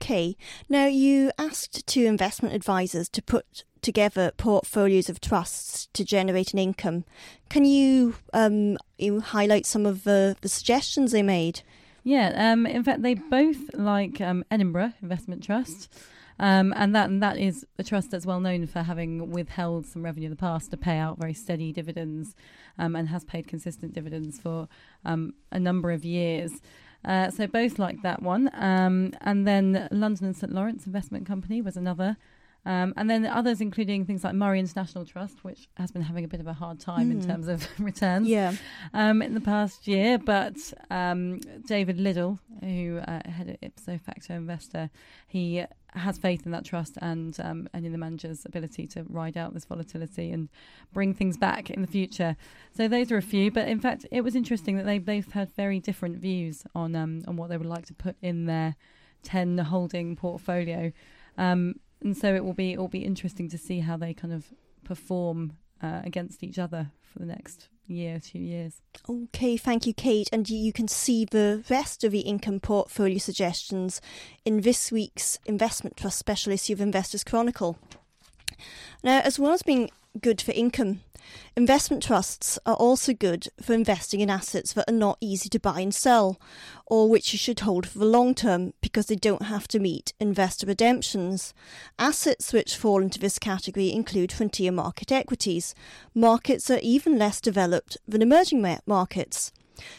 Okay. 0.00 0.36
Now, 0.68 0.86
you 0.86 1.32
asked 1.38 1.86
two 1.86 2.04
investment 2.06 2.54
advisors 2.54 3.08
to 3.10 3.20
put 3.20 3.64
together 3.82 4.32
portfolios 4.36 5.08
of 5.08 5.20
trusts 5.20 5.88
to 5.92 6.04
generate 6.04 6.52
an 6.52 6.58
income. 6.58 7.04
Can 7.48 7.64
you, 7.64 8.14
um, 8.32 8.78
you 8.96 9.20
highlight 9.20 9.66
some 9.66 9.86
of 9.86 10.04
the, 10.04 10.36
the 10.40 10.48
suggestions 10.48 11.12
they 11.12 11.22
made? 11.22 11.62
Yeah, 12.04 12.52
um, 12.52 12.64
in 12.64 12.84
fact, 12.84 13.02
they 13.02 13.14
both 13.14 13.74
like 13.74 14.20
um, 14.20 14.44
Edinburgh 14.50 14.94
Investment 15.02 15.42
Trust. 15.42 15.92
Um, 16.40 16.72
and 16.76 16.94
that 16.94 17.10
and 17.10 17.20
that 17.20 17.36
is 17.36 17.66
a 17.78 17.82
trust 17.82 18.12
that's 18.12 18.24
well 18.24 18.38
known 18.38 18.68
for 18.68 18.82
having 18.82 19.32
withheld 19.32 19.86
some 19.86 20.04
revenue 20.04 20.26
in 20.26 20.30
the 20.30 20.36
past 20.36 20.70
to 20.70 20.76
pay 20.76 20.96
out 20.96 21.18
very 21.18 21.34
steady 21.34 21.72
dividends, 21.72 22.36
um, 22.78 22.94
and 22.94 23.08
has 23.08 23.24
paid 23.24 23.48
consistent 23.48 23.92
dividends 23.92 24.38
for 24.38 24.68
um, 25.04 25.34
a 25.50 25.58
number 25.58 25.90
of 25.90 26.04
years. 26.04 26.52
Uh, 27.04 27.30
so 27.30 27.46
both 27.46 27.78
like 27.78 28.02
that 28.02 28.22
one. 28.22 28.50
Um, 28.54 29.12
and 29.20 29.46
then 29.46 29.88
London 29.90 30.26
and 30.26 30.36
St 30.36 30.52
Lawrence 30.52 30.86
Investment 30.86 31.26
Company 31.26 31.62
was 31.62 31.76
another. 31.76 32.16
Um, 32.66 32.92
and 32.96 33.08
then 33.08 33.24
others, 33.24 33.60
including 33.60 34.04
things 34.04 34.24
like 34.24 34.34
Murray 34.34 34.60
International 34.60 35.06
Trust, 35.06 35.42
which 35.42 35.68
has 35.76 35.90
been 35.90 36.02
having 36.02 36.24
a 36.24 36.28
bit 36.28 36.40
of 36.40 36.46
a 36.46 36.52
hard 36.52 36.80
time 36.80 37.08
mm. 37.08 37.12
in 37.12 37.20
hmm. 37.22 37.28
terms 37.28 37.48
of 37.48 37.66
returns 37.78 38.28
yeah. 38.28 38.52
um, 38.92 39.22
in 39.22 39.32
the 39.32 39.40
past 39.40 39.86
year. 39.88 40.18
But 40.18 40.56
um, 40.90 41.40
David 41.66 41.98
Liddell, 41.98 42.38
who 42.60 42.98
uh, 42.98 43.20
head 43.30 43.48
of 43.48 43.56
ipso 43.62 43.96
facto 43.96 44.34
investor, 44.34 44.90
he 45.26 45.64
has 45.94 46.18
faith 46.18 46.44
in 46.44 46.52
that 46.52 46.64
trust 46.64 46.98
and 47.00 47.38
um, 47.40 47.68
and 47.72 47.84
in 47.86 47.92
the 47.92 47.98
manager's 47.98 48.44
ability 48.44 48.86
to 48.86 49.04
ride 49.08 49.36
out 49.36 49.54
this 49.54 49.64
volatility 49.64 50.30
and 50.30 50.48
bring 50.92 51.14
things 51.14 51.36
back 51.36 51.70
in 51.70 51.82
the 51.82 51.88
future. 51.88 52.36
So 52.76 52.88
those 52.88 53.10
are 53.10 53.16
a 53.16 53.22
few, 53.22 53.50
but 53.50 53.68
in 53.68 53.80
fact, 53.80 54.06
it 54.10 54.22
was 54.22 54.34
interesting 54.34 54.76
that 54.76 54.86
they 54.86 54.98
both 54.98 55.32
had 55.32 55.52
very 55.54 55.80
different 55.80 56.16
views 56.18 56.64
on 56.74 56.94
um, 56.94 57.22
on 57.26 57.36
what 57.36 57.48
they 57.48 57.56
would 57.56 57.66
like 57.66 57.86
to 57.86 57.94
put 57.94 58.16
in 58.22 58.46
their 58.46 58.76
ten 59.22 59.58
holding 59.58 60.16
portfolio, 60.16 60.92
um, 61.36 61.76
and 62.02 62.16
so 62.16 62.34
it 62.34 62.44
will 62.44 62.54
be 62.54 62.72
it 62.72 62.78
will 62.78 62.88
be 62.88 63.04
interesting 63.04 63.48
to 63.48 63.58
see 63.58 63.80
how 63.80 63.96
they 63.96 64.14
kind 64.14 64.32
of 64.32 64.52
perform 64.84 65.54
uh, 65.82 66.00
against 66.04 66.42
each 66.42 66.58
other 66.58 66.90
for 67.12 67.20
the 67.20 67.26
next 67.26 67.68
year, 67.86 68.20
two 68.20 68.38
years. 68.38 68.80
Okay, 69.08 69.56
thank 69.56 69.86
you, 69.86 69.94
Kate. 69.94 70.28
And 70.32 70.48
you 70.48 70.72
can 70.72 70.88
see 70.88 71.24
the 71.24 71.64
rest 71.70 72.04
of 72.04 72.12
the 72.12 72.20
income 72.20 72.60
portfolio 72.60 73.18
suggestions 73.18 74.00
in 74.44 74.60
this 74.60 74.92
week's 74.92 75.38
Investment 75.46 75.96
Trust 75.96 76.18
Special 76.18 76.52
issue 76.52 76.74
of 76.74 76.80
Investors 76.80 77.24
Chronicle. 77.24 77.78
Now, 79.02 79.20
as 79.20 79.38
well 79.38 79.52
as 79.52 79.62
being 79.62 79.90
good 80.18 80.40
for 80.40 80.52
income, 80.52 81.00
investment 81.56 82.02
trusts 82.02 82.58
are 82.66 82.74
also 82.74 83.12
good 83.14 83.48
for 83.62 83.72
investing 83.72 84.20
in 84.20 84.30
assets 84.30 84.72
that 84.72 84.88
are 84.88 84.94
not 84.94 85.18
easy 85.20 85.48
to 85.48 85.60
buy 85.60 85.80
and 85.80 85.94
sell, 85.94 86.40
or 86.86 87.08
which 87.08 87.32
you 87.32 87.38
should 87.38 87.60
hold 87.60 87.86
for 87.86 87.98
the 87.98 88.04
long 88.04 88.34
term 88.34 88.74
because 88.80 89.06
they 89.06 89.16
don't 89.16 89.42
have 89.42 89.68
to 89.68 89.78
meet 89.78 90.12
investor 90.20 90.66
redemptions. 90.66 91.54
Assets 91.98 92.52
which 92.52 92.76
fall 92.76 93.02
into 93.02 93.18
this 93.18 93.38
category 93.38 93.92
include 93.92 94.32
frontier 94.32 94.72
market 94.72 95.12
equities. 95.12 95.74
Markets 96.14 96.70
are 96.70 96.80
even 96.82 97.18
less 97.18 97.40
developed 97.40 97.96
than 98.06 98.22
emerging 98.22 98.78
markets. 98.86 99.52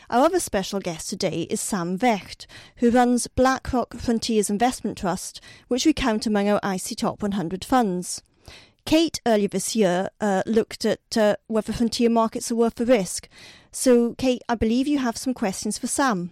Our 0.09 0.25
other 0.25 0.39
special 0.39 0.79
guest 0.79 1.09
today 1.09 1.47
is 1.49 1.61
Sam 1.61 1.97
Vecht, 1.97 2.45
who 2.77 2.91
runs 2.91 3.27
BlackRock 3.27 3.95
Frontiers 3.95 4.49
Investment 4.49 4.97
Trust, 4.97 5.39
which 5.69 5.85
we 5.85 5.93
count 5.93 6.25
among 6.25 6.49
our 6.49 6.59
IC 6.63 6.97
Top 6.97 7.21
100 7.21 7.63
funds. 7.63 8.21
Kate 8.89 9.22
earlier 9.27 9.48
this 9.48 9.75
year 9.75 10.10
uh, 10.19 10.41
looked 10.48 10.84
at 10.84 11.15
uh, 11.15 11.36
whether 11.46 11.72
frontier 11.72 12.10
markets 12.10 12.51
are 12.51 12.55
worth 12.55 12.74
the 12.74 12.88
risk. 12.88 13.29
So, 13.72 14.15
Kate, 14.15 14.41
I 14.50 14.55
believe 14.55 14.88
you 14.88 14.98
have 14.98 15.15
some 15.15 15.36
questions 15.36 15.77
for 15.77 15.86
Sam. 15.86 16.31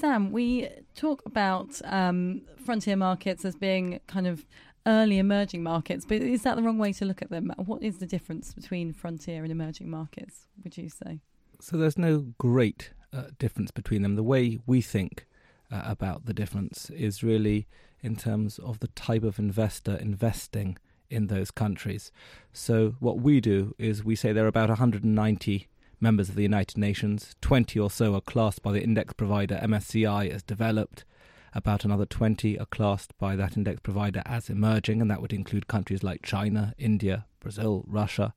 Sam, 0.00 0.32
we 0.32 0.68
talk 0.96 1.22
about 1.26 1.80
um, 1.84 2.42
frontier 2.56 2.96
markets 2.96 3.44
as 3.44 3.54
being 3.54 4.00
kind 4.08 4.26
of 4.26 4.44
early 4.84 5.18
emerging 5.18 5.62
markets, 5.62 6.04
but 6.04 6.16
is 6.16 6.42
that 6.42 6.56
the 6.56 6.62
wrong 6.64 6.76
way 6.76 6.92
to 6.92 7.04
look 7.04 7.22
at 7.22 7.30
them? 7.30 7.52
What 7.56 7.84
is 7.84 7.98
the 7.98 8.06
difference 8.06 8.52
between 8.52 8.92
frontier 8.92 9.44
and 9.44 9.52
emerging 9.52 9.88
markets, 9.88 10.48
would 10.64 10.76
you 10.76 10.88
say? 10.88 11.20
So 11.60 11.76
there's 11.76 11.96
no 11.96 12.34
great 12.38 12.90
uh, 13.12 13.26
difference 13.38 13.70
between 13.70 14.02
them. 14.02 14.16
The 14.16 14.24
way 14.24 14.58
we 14.66 14.80
think 14.80 15.24
uh, 15.70 15.82
about 15.84 16.26
the 16.26 16.34
difference 16.34 16.90
is 16.90 17.22
really 17.22 17.68
in 18.00 18.16
terms 18.16 18.58
of 18.58 18.80
the 18.80 18.88
type 18.88 19.22
of 19.22 19.38
investor 19.38 19.94
investing 19.94 20.76
in 21.10 21.26
those 21.26 21.50
countries. 21.50 22.12
So 22.52 22.94
what 23.00 23.20
we 23.20 23.40
do 23.40 23.74
is 23.78 24.04
we 24.04 24.16
say 24.16 24.32
there 24.32 24.44
are 24.44 24.48
about 24.48 24.68
190 24.68 25.68
members 26.00 26.28
of 26.28 26.34
the 26.34 26.42
United 26.42 26.78
Nations. 26.78 27.34
20 27.40 27.78
or 27.78 27.90
so 27.90 28.14
are 28.14 28.20
classed 28.20 28.62
by 28.62 28.72
the 28.72 28.82
index 28.82 29.12
provider 29.12 29.60
MSCI 29.62 30.30
as 30.30 30.42
developed. 30.42 31.04
About 31.52 31.84
another 31.84 32.06
20 32.06 32.58
are 32.58 32.66
classed 32.66 33.16
by 33.18 33.34
that 33.36 33.56
index 33.56 33.80
provider 33.80 34.22
as 34.24 34.48
emerging, 34.48 35.00
and 35.00 35.10
that 35.10 35.20
would 35.20 35.32
include 35.32 35.66
countries 35.66 36.02
like 36.02 36.22
China, 36.22 36.74
India, 36.78 37.26
Brazil, 37.40 37.84
Russia. 37.88 38.34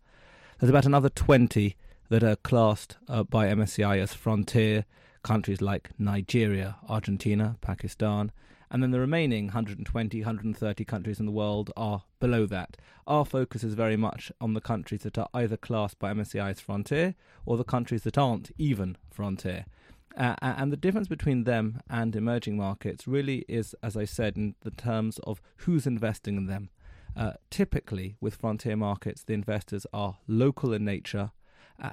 There's 0.59 0.69
about 0.69 0.85
another 0.85 1.09
20 1.09 1.75
that 2.09 2.23
are 2.23 2.35
classed 2.35 2.97
uh, 3.07 3.23
by 3.23 3.47
MSCI 3.47 3.99
as 3.99 4.13
frontier 4.13 4.85
countries 5.23 5.61
like 5.61 5.91
Nigeria, 5.97 6.75
Argentina, 6.89 7.57
Pakistan, 7.61 8.31
and 8.73 8.83
then 8.83 8.91
the 8.91 8.99
remaining 8.99 9.45
120, 9.45 10.19
130 10.19 10.85
countries 10.85 11.19
in 11.19 11.25
the 11.25 11.31
world 11.31 11.71
are 11.77 12.03
below 12.19 12.45
that. 12.47 12.75
Our 13.07 13.23
focus 13.23 13.63
is 13.63 13.75
very 13.75 13.95
much 13.95 14.31
on 14.41 14.53
the 14.53 14.61
countries 14.61 15.03
that 15.03 15.17
are 15.17 15.29
either 15.33 15.55
classed 15.55 15.99
by 15.99 16.13
MSCI 16.13 16.49
as 16.49 16.59
frontier 16.59 17.15
or 17.45 17.55
the 17.55 17.63
countries 17.63 18.03
that 18.03 18.17
aren't 18.17 18.51
even 18.57 18.97
frontier. 19.09 19.65
Uh, 20.17 20.35
and 20.41 20.71
the 20.71 20.77
difference 20.77 21.07
between 21.07 21.45
them 21.45 21.79
and 21.89 22.15
emerging 22.15 22.57
markets 22.57 23.07
really 23.07 23.45
is, 23.47 23.73
as 23.81 23.95
I 23.95 24.05
said, 24.05 24.35
in 24.35 24.55
the 24.61 24.71
terms 24.71 25.19
of 25.19 25.41
who's 25.57 25.87
investing 25.87 26.35
in 26.35 26.47
them. 26.47 26.69
Uh, 27.15 27.33
typically, 27.49 28.15
with 28.19 28.35
frontier 28.35 28.75
markets, 28.75 29.23
the 29.23 29.33
investors 29.33 29.85
are 29.93 30.17
local 30.27 30.73
in 30.73 30.83
nature 30.83 31.31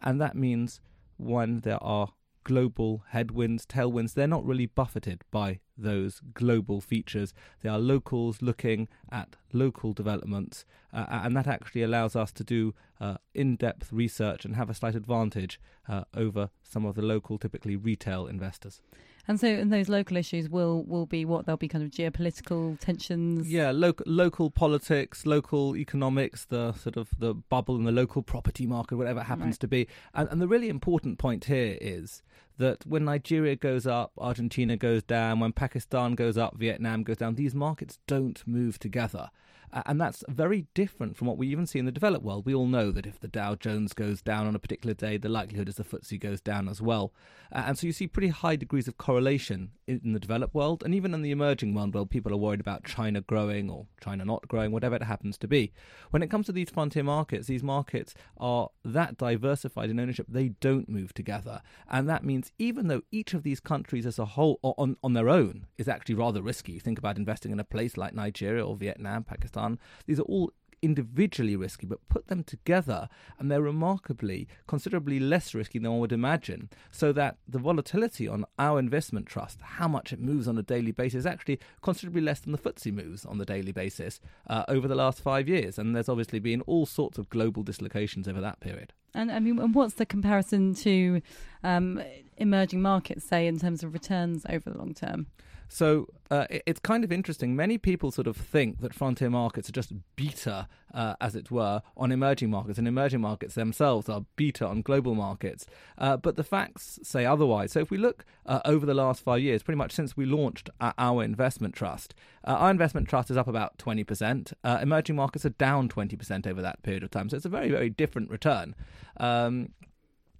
and 0.02 0.20
that 0.20 0.36
means 0.36 0.80
when 1.16 1.60
there 1.60 1.82
are 1.82 2.12
global 2.44 3.04
headwinds, 3.08 3.66
tailwinds, 3.66 4.14
they're 4.14 4.26
not 4.26 4.44
really 4.44 4.66
buffeted 4.66 5.24
by 5.30 5.60
those 5.76 6.20
global 6.34 6.80
features. 6.80 7.32
They 7.62 7.68
are 7.68 7.78
locals 7.78 8.42
looking 8.42 8.88
at 9.10 9.36
local 9.52 9.92
developments, 9.92 10.64
uh, 10.92 11.06
and 11.08 11.36
that 11.36 11.46
actually 11.46 11.82
allows 11.82 12.16
us 12.16 12.32
to 12.32 12.44
do 12.44 12.74
uh, 13.00 13.16
in 13.34 13.56
depth 13.56 13.92
research 13.92 14.44
and 14.44 14.56
have 14.56 14.70
a 14.70 14.74
slight 14.74 14.94
advantage 14.94 15.60
uh, 15.88 16.04
over 16.14 16.50
some 16.62 16.84
of 16.84 16.94
the 16.94 17.02
local, 17.02 17.38
typically 17.38 17.76
retail 17.76 18.26
investors. 18.26 18.80
And 19.28 19.38
so, 19.38 19.46
and 19.46 19.72
those 19.72 19.88
local 19.88 20.16
issues 20.16 20.48
will 20.48 20.82
will 20.84 21.06
be 21.06 21.24
what 21.24 21.46
they'll 21.46 21.56
be 21.56 21.68
kind 21.68 21.84
of 21.84 21.90
geopolitical 21.90 22.78
tensions. 22.80 23.50
Yeah, 23.50 23.70
local 23.70 24.04
local 24.06 24.50
politics, 24.50 25.26
local 25.26 25.76
economics, 25.76 26.44
the 26.46 26.72
sort 26.72 26.96
of 26.96 27.10
the 27.18 27.34
bubble 27.34 27.76
in 27.76 27.84
the 27.84 27.92
local 27.92 28.22
property 28.22 28.66
market, 28.66 28.96
whatever 28.96 29.20
it 29.20 29.24
happens 29.24 29.54
right. 29.54 29.60
to 29.60 29.68
be. 29.68 29.88
And, 30.14 30.28
and 30.30 30.40
the 30.40 30.48
really 30.48 30.68
important 30.68 31.18
point 31.18 31.44
here 31.44 31.78
is 31.80 32.22
that 32.58 32.86
when 32.86 33.04
Nigeria 33.04 33.56
goes 33.56 33.86
up, 33.86 34.12
Argentina 34.18 34.76
goes 34.76 35.02
down. 35.02 35.40
When 35.40 35.52
Pakistan 35.52 36.14
goes 36.14 36.36
up, 36.36 36.56
Vietnam 36.56 37.02
goes 37.02 37.16
down. 37.16 37.34
These 37.34 37.54
markets 37.54 37.98
don't 38.06 38.46
move 38.46 38.78
together. 38.78 39.30
And 39.72 40.00
that's 40.00 40.24
very 40.28 40.66
different 40.74 41.16
from 41.16 41.28
what 41.28 41.38
we 41.38 41.46
even 41.48 41.66
see 41.66 41.78
in 41.78 41.84
the 41.84 41.92
developed 41.92 42.24
world. 42.24 42.44
We 42.44 42.54
all 42.54 42.66
know 42.66 42.90
that 42.90 43.06
if 43.06 43.20
the 43.20 43.28
Dow 43.28 43.54
Jones 43.54 43.92
goes 43.92 44.20
down 44.20 44.46
on 44.46 44.56
a 44.56 44.58
particular 44.58 44.94
day, 44.94 45.16
the 45.16 45.28
likelihood 45.28 45.68
is 45.68 45.76
the 45.76 45.84
FTSE 45.84 46.18
goes 46.18 46.40
down 46.40 46.68
as 46.68 46.82
well. 46.82 47.12
Uh, 47.52 47.64
and 47.66 47.78
so 47.78 47.86
you 47.86 47.92
see 47.92 48.08
pretty 48.08 48.28
high 48.28 48.56
degrees 48.56 48.88
of 48.88 48.96
correlation 48.96 49.70
in, 49.86 50.00
in 50.04 50.12
the 50.12 50.20
developed 50.20 50.54
world 50.54 50.82
and 50.84 50.94
even 50.94 51.14
in 51.14 51.22
the 51.22 51.30
emerging 51.30 51.74
world 51.74 51.94
where 51.94 52.04
people 52.04 52.32
are 52.32 52.36
worried 52.36 52.60
about 52.60 52.84
China 52.84 53.20
growing 53.20 53.70
or 53.70 53.86
China 54.02 54.24
not 54.24 54.48
growing, 54.48 54.72
whatever 54.72 54.96
it 54.96 55.04
happens 55.04 55.38
to 55.38 55.46
be. 55.46 55.72
When 56.10 56.22
it 56.22 56.30
comes 56.30 56.46
to 56.46 56.52
these 56.52 56.70
frontier 56.70 57.04
markets, 57.04 57.46
these 57.46 57.62
markets 57.62 58.14
are 58.38 58.70
that 58.84 59.18
diversified 59.18 59.90
in 59.90 60.00
ownership, 60.00 60.26
they 60.28 60.48
don't 60.48 60.88
move 60.88 61.14
together. 61.14 61.62
And 61.88 62.08
that 62.08 62.24
means 62.24 62.50
even 62.58 62.88
though 62.88 63.02
each 63.12 63.34
of 63.34 63.44
these 63.44 63.60
countries 63.60 64.06
as 64.06 64.18
a 64.18 64.24
whole 64.24 64.58
on, 64.62 64.96
on 65.02 65.12
their 65.12 65.28
own 65.28 65.66
is 65.78 65.88
actually 65.88 66.16
rather 66.16 66.42
risky, 66.42 66.78
think 66.78 66.98
about 66.98 67.18
investing 67.18 67.52
in 67.52 67.60
a 67.60 67.64
place 67.64 67.96
like 67.96 68.14
Nigeria 68.14 68.66
or 68.66 68.76
Vietnam, 68.76 69.22
Pakistan 69.24 69.59
these 70.06 70.18
are 70.18 70.24
all 70.24 70.52
individually 70.82 71.56
risky, 71.56 71.86
but 71.86 72.06
put 72.08 72.28
them 72.28 72.42
together 72.42 73.08
and 73.38 73.50
they're 73.50 73.62
remarkably, 73.62 74.48
considerably 74.66 75.20
less 75.20 75.54
risky 75.54 75.78
than 75.78 75.90
one 75.90 76.00
would 76.00 76.12
imagine. 76.12 76.70
So 76.90 77.12
that 77.12 77.36
the 77.48 77.58
volatility 77.58 78.26
on 78.28 78.44
our 78.58 78.78
investment 78.78 79.26
trust, 79.26 79.60
how 79.60 79.88
much 79.88 80.12
it 80.12 80.20
moves 80.20 80.48
on 80.48 80.58
a 80.58 80.62
daily 80.62 80.92
basis, 80.92 81.20
is 81.20 81.26
actually 81.26 81.58
considerably 81.82 82.22
less 82.22 82.40
than 82.40 82.52
the 82.52 82.58
FTSE 82.58 82.92
moves 82.92 83.24
on 83.24 83.38
the 83.38 83.44
daily 83.44 83.72
basis 83.72 84.20
uh, 84.46 84.64
over 84.68 84.88
the 84.88 84.94
last 84.94 85.20
five 85.20 85.48
years. 85.48 85.78
And 85.78 85.94
there's 85.94 86.08
obviously 86.08 86.38
been 86.38 86.62
all 86.62 86.86
sorts 86.86 87.18
of 87.18 87.28
global 87.28 87.62
dislocations 87.62 88.28
over 88.28 88.40
that 88.40 88.60
period. 88.60 88.92
And 89.14 89.32
I 89.32 89.40
mean, 89.40 89.58
and 89.58 89.74
what's 89.74 89.94
the 89.94 90.06
comparison 90.06 90.74
to 90.76 91.20
um, 91.64 92.00
emerging 92.36 92.80
markets, 92.80 93.24
say, 93.24 93.46
in 93.46 93.58
terms 93.58 93.82
of 93.82 93.92
returns 93.92 94.46
over 94.48 94.70
the 94.70 94.78
long 94.78 94.94
term? 94.94 95.26
So 95.72 96.08
uh, 96.32 96.46
it, 96.50 96.64
it's 96.66 96.80
kind 96.80 97.04
of 97.04 97.12
interesting. 97.12 97.54
Many 97.54 97.78
people 97.78 98.10
sort 98.10 98.26
of 98.26 98.36
think 98.36 98.80
that 98.80 98.92
frontier 98.92 99.30
markets 99.30 99.68
are 99.68 99.72
just 99.72 99.92
beta, 100.16 100.66
uh, 100.92 101.14
as 101.20 101.36
it 101.36 101.50
were, 101.50 101.80
on 101.96 102.10
emerging 102.10 102.50
markets, 102.50 102.76
and 102.76 102.88
emerging 102.88 103.20
markets 103.20 103.54
themselves 103.54 104.08
are 104.08 104.24
beta 104.34 104.66
on 104.66 104.82
global 104.82 105.14
markets. 105.14 105.66
Uh, 105.96 106.16
but 106.16 106.34
the 106.34 106.42
facts 106.42 106.98
say 107.04 107.24
otherwise. 107.24 107.70
So 107.70 107.78
if 107.78 107.90
we 107.90 107.98
look 107.98 108.24
uh, 108.46 108.60
over 108.64 108.84
the 108.84 108.94
last 108.94 109.22
five 109.22 109.42
years, 109.42 109.62
pretty 109.62 109.78
much 109.78 109.92
since 109.92 110.16
we 110.16 110.26
launched 110.26 110.70
our 110.80 111.22
investment 111.22 111.74
trust, 111.74 112.14
uh, 112.44 112.50
our 112.50 112.70
investment 112.70 113.08
trust 113.08 113.30
is 113.30 113.36
up 113.36 113.46
about 113.46 113.78
20%. 113.78 114.52
Uh, 114.64 114.78
emerging 114.82 115.14
markets 115.14 115.46
are 115.46 115.50
down 115.50 115.88
20% 115.88 116.48
over 116.48 116.60
that 116.60 116.82
period 116.82 117.04
of 117.04 117.12
time. 117.12 117.28
So 117.28 117.36
it's 117.36 117.46
a 117.46 117.48
very, 117.48 117.70
very 117.70 117.90
different 117.90 118.28
return. 118.28 118.74
Um, 119.18 119.68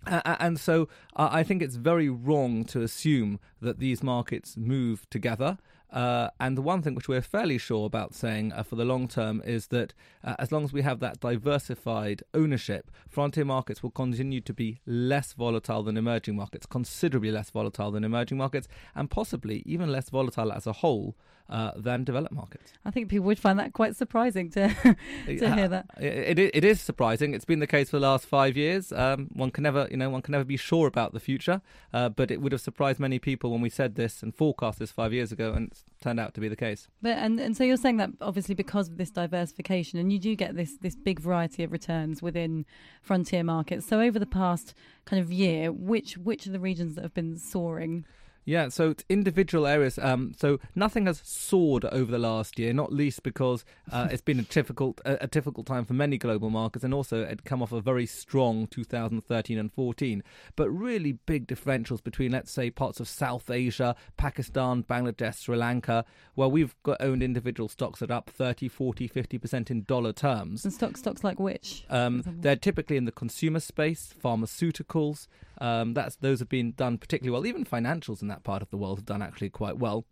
and 0.07 0.59
so 0.59 0.89
uh, 1.17 1.29
I 1.31 1.43
think 1.43 1.63
it's 1.63 1.77
very 1.77 2.09
wrong 2.09 2.65
to 2.67 2.83
assume 2.83 3.39
that 3.61 3.79
these 3.79 4.03
markets 4.03 4.57
move 4.57 5.09
together. 5.11 5.59
Uh, 5.93 6.31
and 6.39 6.57
the 6.57 6.63
one 6.63 6.83
thing 6.83 6.95
which 6.95 7.09
we're 7.09 7.21
fairly 7.21 7.59
sure 7.59 7.85
about 7.85 8.15
saying 8.15 8.53
uh, 8.53 8.63
for 8.63 8.77
the 8.77 8.85
long 8.85 9.09
term 9.09 9.43
is 9.45 9.67
that 9.69 9.93
uh, 10.23 10.37
as 10.39 10.53
long 10.53 10.63
as 10.63 10.73
we 10.73 10.83
have 10.83 11.01
that 11.01 11.19
diversified 11.19 12.23
ownership, 12.33 12.91
frontier 13.09 13.45
markets 13.45 13.83
will 13.83 13.91
continue 13.91 14.41
to 14.41 14.55
be 14.55 14.79
less 14.87 15.33
volatile 15.33 15.83
than 15.83 15.97
emerging 15.97 16.37
markets, 16.37 16.65
considerably 16.65 17.33
less 17.33 17.51
volatile 17.51 17.91
than 17.91 18.05
emerging 18.05 18.39
markets, 18.39 18.69
and 18.95 19.11
possibly 19.11 19.65
even 19.67 19.91
less 19.91 20.11
volatile 20.11 20.53
as 20.53 20.67
a 20.67 20.75
whole 20.75 21.17
uh, 21.51 21.73
than 21.77 22.05
developed 22.05 22.33
markets. 22.33 22.73
I 22.85 22.91
think 22.91 23.09
people 23.09 23.27
would 23.27 23.39
find 23.39 23.59
that 23.59 23.73
quite 23.73 23.97
surprising 23.97 24.51
to 24.51 24.69
to 25.27 25.55
hear 25.55 25.69
that. 25.69 25.87
It, 25.99 26.39
it, 26.39 26.51
it 26.55 26.65
is 26.65 26.81
surprising. 26.81 27.35
It's 27.35 27.45
been 27.45 27.59
the 27.59 27.67
case 27.67 27.91
for 27.91 27.97
the 27.97 28.07
last 28.07 28.25
five 28.25 28.57
years. 28.57 28.93
Um, 28.93 29.29
one 29.33 29.51
can 29.51 29.63
never, 29.63 29.89
you 29.91 29.97
know, 29.97 30.09
one 30.09 30.23
can 30.23 30.33
never 30.33 30.45
be 30.45 30.57
sure 30.57 30.87
about 30.87 31.13
the 31.13 31.21
future. 31.21 31.61
Uh, 31.93 32.09
but 32.09 32.31
it 32.31 32.41
would 32.41 32.53
have 32.53 32.61
surprised 32.61 33.01
many 33.01 33.19
people 33.19 33.51
when 33.51 33.61
we 33.61 33.69
said 33.69 33.97
this 33.97 34.23
and 34.23 34.35
forecast 34.35 34.79
this 34.79 34.93
five 34.93 35.13
years 35.13 35.33
ago, 35.33 35.53
and 35.53 35.69
it's 35.73 35.83
turned 36.01 36.21
out 36.21 36.35
to 36.35 36.41
be 36.41 36.49
the 36.49 36.57
case. 36.57 36.89
But 37.03 37.19
and 37.19 37.41
and 37.41 37.57
so 37.57 37.65
you're 37.65 37.77
saying 37.77 37.97
that 37.97 38.11
obviously 38.21 38.55
because 38.55 38.89
of 38.89 38.97
this 38.97 39.11
diversification, 39.11 39.99
and 39.99 40.13
you 40.13 40.19
do 40.19 40.37
get 40.37 40.55
this 40.55 40.77
this 40.81 40.95
big 40.95 41.19
variety 41.19 41.65
of 41.65 41.73
returns 41.73 42.23
within 42.23 42.65
frontier 43.03 43.43
markets. 43.43 43.87
So 43.87 44.01
over 44.01 44.19
the 44.19 44.27
past 44.27 44.75
kind 45.05 45.21
of 45.21 45.33
year, 45.33 45.73
which 45.73 46.17
which 46.17 46.47
of 46.47 46.53
the 46.53 46.61
regions 46.61 46.95
that 46.95 47.03
have 47.03 47.15
been 47.15 47.37
soaring? 47.37 48.05
Yeah, 48.45 48.69
so 48.69 48.91
it's 48.91 49.05
individual 49.09 49.67
areas. 49.67 49.99
Um, 49.99 50.33
so 50.37 50.59
nothing 50.75 51.07
has 51.07 51.21
soared 51.25 51.85
over 51.85 52.11
the 52.11 52.19
last 52.19 52.59
year, 52.59 52.73
not 52.73 52.93
least 52.93 53.23
because 53.23 53.65
uh, 53.93 54.09
it's 54.11 54.23
been 54.23 54.41
a 54.41 54.43
difficult 54.43 55.01
a, 55.05 55.25
a, 55.25 55.27
difficult 55.27 55.67
time 55.67 55.85
for 55.85 55.93
many 55.93 56.19
global 56.19 56.51
markets, 56.51 56.85
and 56.85 56.95
also 56.95 57.23
it 57.23 57.45
come 57.45 57.63
off 57.63 57.73
a 57.73 57.81
very 57.81 58.07
strong 58.07 58.67
2013 58.67 59.59
and 59.59 59.73
14. 59.73 60.23
But 60.57 60.71
really 60.71 61.13
big 61.13 61.47
differentials 61.47 62.03
between, 62.03 62.33
let's 62.33 62.51
say, 62.51 62.71
parts 62.71 62.99
of 62.99 63.09
South 63.09 63.51
Asia, 63.51 63.95
Pakistan, 64.17 64.85
Bangladesh, 64.85 65.37
Sri 65.37 65.57
Lanka, 65.57 66.05
where 66.35 66.49
we've 66.49 66.75
got 66.83 67.01
owned 67.01 67.23
individual 67.23 67.69
stocks 67.69 68.01
that 68.01 68.11
are 68.11 68.15
up 68.15 68.31
30, 68.31 68.69
40, 68.69 69.07
50 69.07 69.39
percent 69.39 69.71
in 69.71 69.85
dollar 69.85 70.13
terms. 70.13 70.65
And 70.65 70.73
stocks 70.73 71.01
stocks 71.01 71.23
like 71.23 71.39
which? 71.39 71.85
Um, 71.91 72.23
they're 72.27 72.57
typically 72.57 72.97
in 72.97 73.05
the 73.05 73.13
consumer 73.13 73.61
space, 73.61 74.15
pharmaceuticals. 74.23 75.27
Um, 75.61 75.95
that's 75.95 76.17
those 76.17 76.39
have 76.39 76.49
been 76.49 76.73
done 76.73 76.99
particularly 76.99 77.33
well. 77.33 77.47
Even 77.47 77.65
financials 77.65 78.23
in 78.23 78.29
that 78.29 78.45
part 78.45 78.63
of 78.63 78.71
the 78.71 78.77
world 78.77 78.99
have 78.99 79.07
done 79.07 79.23
actually 79.23 79.51
quite 79.51 79.77
well 79.77 80.07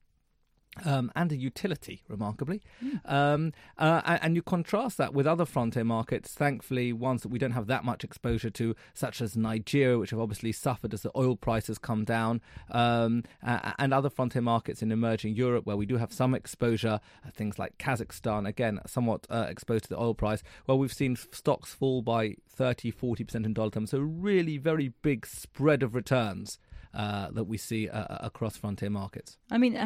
um, 0.84 1.10
and 1.16 1.32
a 1.32 1.36
utility, 1.36 2.02
remarkably. 2.08 2.62
Mm. 2.82 3.00
Um, 3.10 3.52
uh, 3.76 4.18
and 4.22 4.34
you 4.36 4.42
contrast 4.42 4.98
that 4.98 5.14
with 5.14 5.26
other 5.26 5.44
frontier 5.44 5.84
markets, 5.84 6.34
thankfully, 6.34 6.92
ones 6.92 7.22
that 7.22 7.28
we 7.28 7.38
don't 7.38 7.52
have 7.52 7.66
that 7.66 7.84
much 7.84 8.04
exposure 8.04 8.50
to, 8.50 8.74
such 8.94 9.20
as 9.20 9.36
Nigeria, 9.36 9.98
which 9.98 10.10
have 10.10 10.20
obviously 10.20 10.52
suffered 10.52 10.94
as 10.94 11.02
the 11.02 11.10
oil 11.16 11.36
prices 11.36 11.78
come 11.78 12.04
down, 12.04 12.40
um, 12.70 13.24
uh, 13.44 13.72
and 13.78 13.92
other 13.92 14.10
frontier 14.10 14.42
markets 14.42 14.82
in 14.82 14.92
emerging 14.92 15.34
Europe, 15.34 15.66
where 15.66 15.76
we 15.76 15.86
do 15.86 15.96
have 15.96 16.12
some 16.12 16.34
exposure, 16.34 17.00
uh, 17.26 17.30
things 17.30 17.58
like 17.58 17.78
Kazakhstan, 17.78 18.46
again, 18.46 18.80
somewhat 18.86 19.26
uh, 19.30 19.46
exposed 19.48 19.84
to 19.84 19.90
the 19.90 19.98
oil 19.98 20.14
price, 20.14 20.42
where 20.66 20.76
we've 20.76 20.92
seen 20.92 21.16
stocks 21.16 21.72
fall 21.72 22.02
by 22.02 22.34
30, 22.48 22.92
40% 22.92 23.46
in 23.46 23.52
dollar 23.52 23.70
terms. 23.70 23.90
So, 23.90 23.98
really 23.98 24.58
very 24.58 24.92
big 25.02 25.26
spread 25.26 25.82
of 25.82 25.94
returns 25.94 26.58
uh, 26.94 27.30
that 27.30 27.44
we 27.44 27.56
see 27.56 27.88
uh, 27.88 28.18
across 28.20 28.56
frontier 28.56 28.90
markets. 28.90 29.36
I 29.50 29.58
mean, 29.58 29.76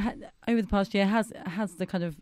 over 0.48 0.62
the 0.62 0.68
past 0.68 0.94
year, 0.94 1.06
has 1.06 1.32
has 1.46 1.74
the 1.76 1.86
kind 1.86 2.04
of 2.04 2.20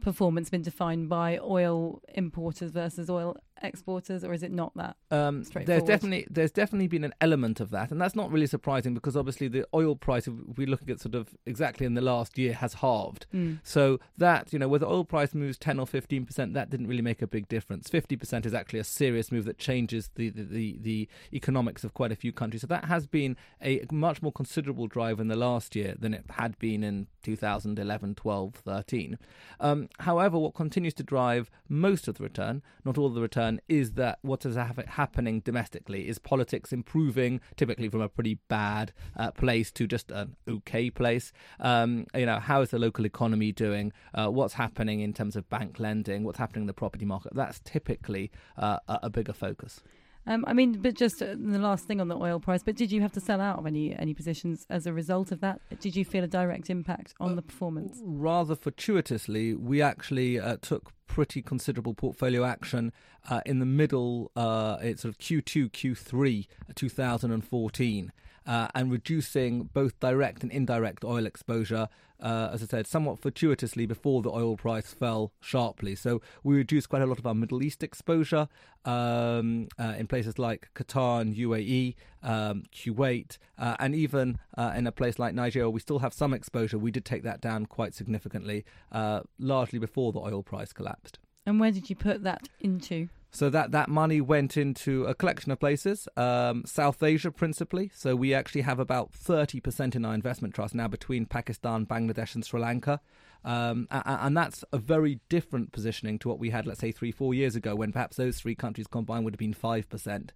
performance 0.00 0.50
been 0.50 0.62
defined 0.62 1.08
by 1.08 1.38
oil 1.38 2.02
importers 2.14 2.70
versus 2.70 3.08
oil 3.08 3.36
exporters, 3.62 4.24
or 4.24 4.32
is 4.32 4.42
it 4.42 4.52
not 4.52 4.72
that 4.76 4.96
um, 5.10 5.44
There's 5.66 5.82
definitely 5.82 6.26
there's 6.30 6.50
definitely 6.50 6.88
been 6.88 7.04
an 7.04 7.14
element 7.20 7.60
of 7.60 7.70
that, 7.70 7.90
and 7.90 8.00
that's 8.00 8.14
not 8.14 8.30
really 8.30 8.46
surprising 8.46 8.94
because 8.94 9.16
obviously 9.16 9.48
the 9.48 9.66
oil 9.74 9.96
price, 9.96 10.28
we're 10.28 10.66
looking 10.66 10.90
at 10.90 11.00
sort 11.00 11.14
of 11.14 11.34
exactly 11.46 11.86
in 11.86 11.94
the 11.94 12.00
last 12.00 12.38
year, 12.38 12.54
has 12.54 12.74
halved. 12.74 13.26
Mm. 13.34 13.60
So 13.62 14.00
that 14.18 14.52
you 14.52 14.58
know 14.58 14.68
whether 14.68 14.86
oil 14.86 15.04
price 15.04 15.34
moves 15.34 15.58
ten 15.58 15.78
or 15.78 15.86
fifteen 15.86 16.26
percent, 16.26 16.54
that 16.54 16.70
didn't 16.70 16.86
really 16.86 17.02
make 17.02 17.22
a 17.22 17.26
big 17.26 17.48
difference. 17.48 17.88
Fifty 17.88 18.16
percent 18.16 18.46
is 18.46 18.54
actually 18.54 18.80
a 18.80 18.84
serious 18.84 19.32
move 19.32 19.44
that 19.44 19.58
changes 19.58 20.10
the, 20.14 20.30
the 20.30 20.42
the, 20.42 20.78
the 20.80 21.08
economics 21.32 21.84
of 21.84 21.94
quite 21.94 22.12
a 22.12 22.16
few 22.16 22.32
countries. 22.32 22.62
So 22.62 22.66
that 22.68 22.86
has 22.86 23.06
been 23.06 23.36
a 23.62 23.84
much 23.90 24.22
more 24.22 24.32
considerable 24.32 24.86
drive 24.86 25.20
in 25.20 25.28
the 25.28 25.36
last 25.36 25.76
year 25.76 25.94
than 25.98 26.14
it 26.14 26.24
had 26.30 26.58
been 26.58 26.82
in 26.82 27.06
2011, 27.22 28.14
12, 28.14 28.54
13. 28.54 29.18
Um, 29.60 29.88
however, 30.00 30.38
what 30.38 30.54
continues 30.54 30.94
to 30.94 31.02
drive 31.02 31.50
most 31.68 32.08
of 32.08 32.18
the 32.18 32.24
return, 32.24 32.62
not 32.84 32.98
all 32.98 33.08
the 33.08 33.20
return, 33.20 33.45
is 33.68 33.92
that 33.92 34.18
what 34.22 34.44
is 34.46 34.56
happening 34.56 35.40
domestically 35.40 36.08
is 36.08 36.18
politics 36.18 36.72
improving, 36.72 37.40
typically 37.56 37.88
from 37.88 38.00
a 38.00 38.08
pretty 38.08 38.38
bad 38.48 38.92
uh, 39.16 39.30
place 39.30 39.70
to 39.72 39.86
just 39.86 40.10
an 40.10 40.36
okay 40.48 40.90
place. 40.90 41.32
Um, 41.60 42.06
you 42.14 42.26
know, 42.26 42.38
how 42.38 42.60
is 42.62 42.70
the 42.70 42.78
local 42.78 43.06
economy 43.06 43.52
doing? 43.52 43.92
Uh, 44.14 44.28
what's 44.28 44.54
happening 44.54 45.00
in 45.00 45.12
terms 45.12 45.36
of 45.36 45.48
bank 45.48 45.78
lending? 45.78 46.24
What's 46.24 46.38
happening 46.38 46.62
in 46.62 46.66
the 46.66 46.74
property 46.74 47.04
market? 47.04 47.32
That's 47.34 47.60
typically 47.64 48.30
uh, 48.56 48.78
a 48.88 49.10
bigger 49.10 49.32
focus. 49.32 49.82
Um, 50.26 50.44
I 50.46 50.52
mean, 50.52 50.80
but 50.80 50.94
just 50.94 51.22
uh, 51.22 51.36
the 51.38 51.58
last 51.58 51.86
thing 51.86 52.00
on 52.00 52.08
the 52.08 52.16
oil 52.16 52.40
price. 52.40 52.62
But 52.62 52.76
did 52.76 52.90
you 52.90 53.00
have 53.00 53.12
to 53.12 53.20
sell 53.20 53.40
out 53.40 53.58
of 53.58 53.66
any 53.66 53.94
any 53.96 54.14
positions 54.14 54.66
as 54.70 54.86
a 54.86 54.92
result 54.92 55.32
of 55.32 55.40
that? 55.40 55.60
Did 55.80 55.94
you 55.94 56.04
feel 56.04 56.24
a 56.24 56.28
direct 56.28 56.70
impact 56.70 57.14
on 57.20 57.32
uh, 57.32 57.34
the 57.36 57.42
performance? 57.42 58.00
Rather 58.04 58.56
fortuitously, 58.56 59.54
we 59.54 59.80
actually 59.80 60.40
uh, 60.40 60.56
took 60.60 60.92
pretty 61.06 61.40
considerable 61.40 61.94
portfolio 61.94 62.44
action 62.44 62.92
uh, 63.28 63.40
in 63.46 63.58
the 63.58 63.66
middle, 63.66 64.30
uh, 64.36 64.76
it's 64.80 65.02
sort 65.02 65.14
of 65.14 65.18
Q2, 65.18 65.70
Q3, 65.70 66.46
2014 66.74 68.12
uh, 68.46 68.68
and 68.74 68.90
reducing 68.90 69.64
both 69.72 69.98
direct 70.00 70.42
and 70.42 70.52
indirect 70.52 71.04
oil 71.04 71.26
exposure, 71.26 71.88
uh, 72.20 72.50
as 72.52 72.62
I 72.62 72.66
said, 72.66 72.86
somewhat 72.86 73.18
fortuitously 73.18 73.86
before 73.86 74.22
the 74.22 74.30
oil 74.30 74.56
price 74.56 74.92
fell 74.92 75.32
sharply. 75.40 75.94
So 75.94 76.22
we 76.42 76.56
reduced 76.56 76.88
quite 76.88 77.02
a 77.02 77.06
lot 77.06 77.18
of 77.18 77.26
our 77.26 77.34
Middle 77.34 77.62
East 77.62 77.82
exposure 77.82 78.48
um, 78.84 79.68
uh, 79.78 79.94
in 79.98 80.06
places 80.06 80.38
like 80.38 80.70
Qatar 80.74 81.20
and 81.20 81.34
UAE, 81.34 81.94
um, 82.22 82.62
Kuwait, 82.72 83.38
uh, 83.58 83.76
and 83.78 83.94
even 83.94 84.38
uh, 84.56 84.72
in 84.76 84.86
a 84.86 84.92
place 84.92 85.18
like 85.18 85.34
Nigeria, 85.34 85.68
we 85.68 85.80
still 85.80 85.98
have 85.98 86.14
some 86.14 86.32
exposure. 86.32 86.78
We 86.78 86.90
did 86.90 87.04
take 87.04 87.22
that 87.24 87.40
down 87.40 87.66
quite 87.66 87.94
significantly, 87.94 88.64
uh, 88.92 89.20
largely 89.38 89.78
before 89.78 90.12
the 90.12 90.20
oil 90.20 90.42
price 90.42 90.72
collapsed. 90.72 91.18
And 91.44 91.60
where 91.60 91.70
did 91.70 91.90
you 91.90 91.96
put 91.96 92.24
that 92.24 92.48
into? 92.60 93.08
So 93.30 93.50
that, 93.50 93.70
that 93.72 93.88
money 93.88 94.20
went 94.20 94.56
into 94.56 95.04
a 95.04 95.14
collection 95.14 95.52
of 95.52 95.60
places, 95.60 96.08
um, 96.16 96.64
South 96.64 97.02
Asia 97.02 97.30
principally. 97.30 97.90
So 97.94 98.16
we 98.16 98.32
actually 98.32 98.62
have 98.62 98.78
about 98.78 99.12
30% 99.12 99.94
in 99.94 100.04
our 100.04 100.14
investment 100.14 100.54
trust 100.54 100.74
now 100.74 100.88
between 100.88 101.26
Pakistan, 101.26 101.84
Bangladesh, 101.84 102.34
and 102.34 102.44
Sri 102.44 102.60
Lanka. 102.60 103.00
Um, 103.44 103.86
and 103.90 104.36
that's 104.36 104.64
a 104.72 104.78
very 104.78 105.20
different 105.28 105.72
positioning 105.72 106.18
to 106.20 106.28
what 106.28 106.38
we 106.38 106.50
had, 106.50 106.66
let's 106.66 106.80
say, 106.80 106.92
three, 106.92 107.12
four 107.12 107.34
years 107.34 107.54
ago, 107.54 107.76
when 107.76 107.92
perhaps 107.92 108.16
those 108.16 108.40
three 108.40 108.54
countries 108.54 108.86
combined 108.86 109.24
would 109.24 109.34
have 109.34 109.38
been 109.38 109.54
5%. 109.54 110.30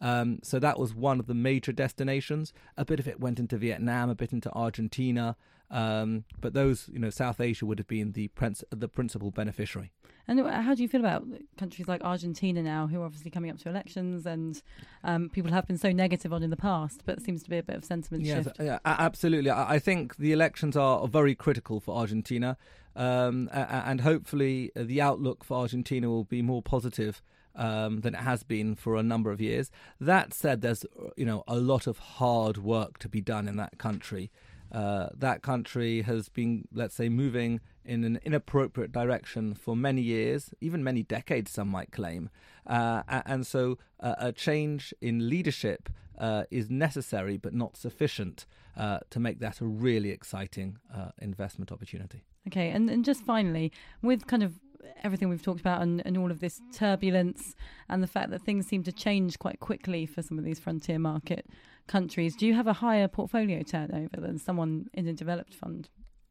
Um, 0.00 0.40
so 0.42 0.58
that 0.58 0.78
was 0.78 0.94
one 0.94 1.20
of 1.20 1.26
the 1.26 1.34
major 1.34 1.72
destinations. 1.72 2.52
A 2.76 2.84
bit 2.84 3.00
of 3.00 3.06
it 3.06 3.20
went 3.20 3.38
into 3.38 3.56
Vietnam, 3.56 4.08
a 4.08 4.14
bit 4.14 4.32
into 4.32 4.50
Argentina, 4.52 5.36
um, 5.70 6.24
but 6.40 6.52
those, 6.52 6.88
you 6.92 6.98
know, 6.98 7.10
South 7.10 7.40
Asia 7.40 7.64
would 7.64 7.78
have 7.78 7.86
been 7.86 8.12
the 8.12 8.28
princ- 8.28 8.64
the 8.70 8.88
principal 8.88 9.30
beneficiary. 9.30 9.92
And 10.26 10.46
how 10.48 10.74
do 10.74 10.82
you 10.82 10.88
feel 10.88 11.00
about 11.00 11.24
countries 11.58 11.88
like 11.88 12.04
Argentina 12.04 12.62
now, 12.62 12.86
who 12.86 13.00
are 13.00 13.04
obviously 13.04 13.30
coming 13.30 13.50
up 13.50 13.58
to 13.58 13.68
elections, 13.68 14.26
and 14.26 14.62
um, 15.02 15.28
people 15.28 15.50
have 15.50 15.66
been 15.66 15.78
so 15.78 15.90
negative 15.90 16.32
on 16.32 16.42
in 16.42 16.50
the 16.50 16.56
past, 16.56 17.02
but 17.04 17.20
seems 17.20 17.42
to 17.42 17.50
be 17.50 17.58
a 17.58 17.62
bit 17.62 17.76
of 17.76 17.84
sentiment 17.84 18.24
yes, 18.24 18.44
shift? 18.44 18.56
Yeah, 18.60 18.78
absolutely. 18.84 19.50
I 19.50 19.78
think 19.80 20.16
the 20.16 20.32
elections 20.32 20.76
are 20.76 21.06
very 21.08 21.34
critical 21.34 21.80
for 21.80 21.96
Argentina, 21.96 22.56
um, 22.94 23.48
and 23.52 24.02
hopefully 24.02 24.70
the 24.76 25.00
outlook 25.00 25.42
for 25.42 25.58
Argentina 25.58 26.08
will 26.08 26.24
be 26.24 26.42
more 26.42 26.62
positive. 26.62 27.22
Um, 27.56 28.02
than 28.02 28.14
it 28.14 28.20
has 28.20 28.44
been 28.44 28.76
for 28.76 28.94
a 28.94 29.02
number 29.02 29.32
of 29.32 29.40
years. 29.40 29.72
That 30.00 30.32
said, 30.32 30.60
there's 30.60 30.86
you 31.16 31.26
know 31.26 31.42
a 31.48 31.56
lot 31.56 31.88
of 31.88 31.98
hard 31.98 32.58
work 32.58 32.98
to 33.00 33.08
be 33.08 33.20
done 33.20 33.48
in 33.48 33.56
that 33.56 33.76
country. 33.76 34.30
Uh, 34.72 35.08
that 35.16 35.42
country 35.42 36.02
has 36.02 36.28
been, 36.28 36.68
let's 36.72 36.94
say, 36.94 37.08
moving 37.08 37.60
in 37.84 38.04
an 38.04 38.20
inappropriate 38.24 38.92
direction 38.92 39.54
for 39.54 39.74
many 39.74 40.00
years, 40.00 40.50
even 40.60 40.84
many 40.84 41.02
decades, 41.02 41.50
some 41.50 41.68
might 41.68 41.90
claim. 41.90 42.30
Uh, 42.66 43.02
and 43.26 43.46
so 43.46 43.78
uh, 43.98 44.14
a 44.18 44.32
change 44.32 44.94
in 45.00 45.28
leadership 45.28 45.88
uh, 46.18 46.44
is 46.50 46.70
necessary 46.70 47.36
but 47.36 47.54
not 47.54 47.76
sufficient 47.76 48.46
uh, 48.76 48.98
to 49.10 49.18
make 49.18 49.40
that 49.40 49.60
a 49.60 49.64
really 49.64 50.10
exciting 50.10 50.78
uh, 50.94 51.10
investment 51.20 51.72
opportunity. 51.72 52.22
Okay, 52.46 52.70
and, 52.70 52.88
and 52.88 53.04
just 53.04 53.24
finally, 53.24 53.72
with 54.02 54.26
kind 54.26 54.42
of 54.42 54.60
everything 55.02 55.28
we've 55.28 55.42
talked 55.42 55.60
about 55.60 55.82
and, 55.82 56.02
and 56.04 56.16
all 56.16 56.30
of 56.30 56.40
this 56.40 56.60
turbulence 56.72 57.54
and 57.88 58.02
the 58.02 58.06
fact 58.06 58.30
that 58.30 58.42
things 58.42 58.66
seem 58.66 58.82
to 58.84 58.92
change 58.92 59.38
quite 59.38 59.60
quickly 59.60 60.06
for 60.06 60.22
some 60.22 60.38
of 60.38 60.44
these 60.44 60.58
frontier 60.58 60.98
market 60.98 61.46
countries, 61.86 62.36
do 62.36 62.46
you 62.46 62.54
have 62.54 62.66
a 62.66 62.72
higher 62.72 63.08
portfolio 63.08 63.62
turnover 63.62 64.16
than 64.18 64.38
someone 64.38 64.88
in 64.92 65.06
a 65.08 65.12
developed 65.12 65.54
fund 65.54 65.88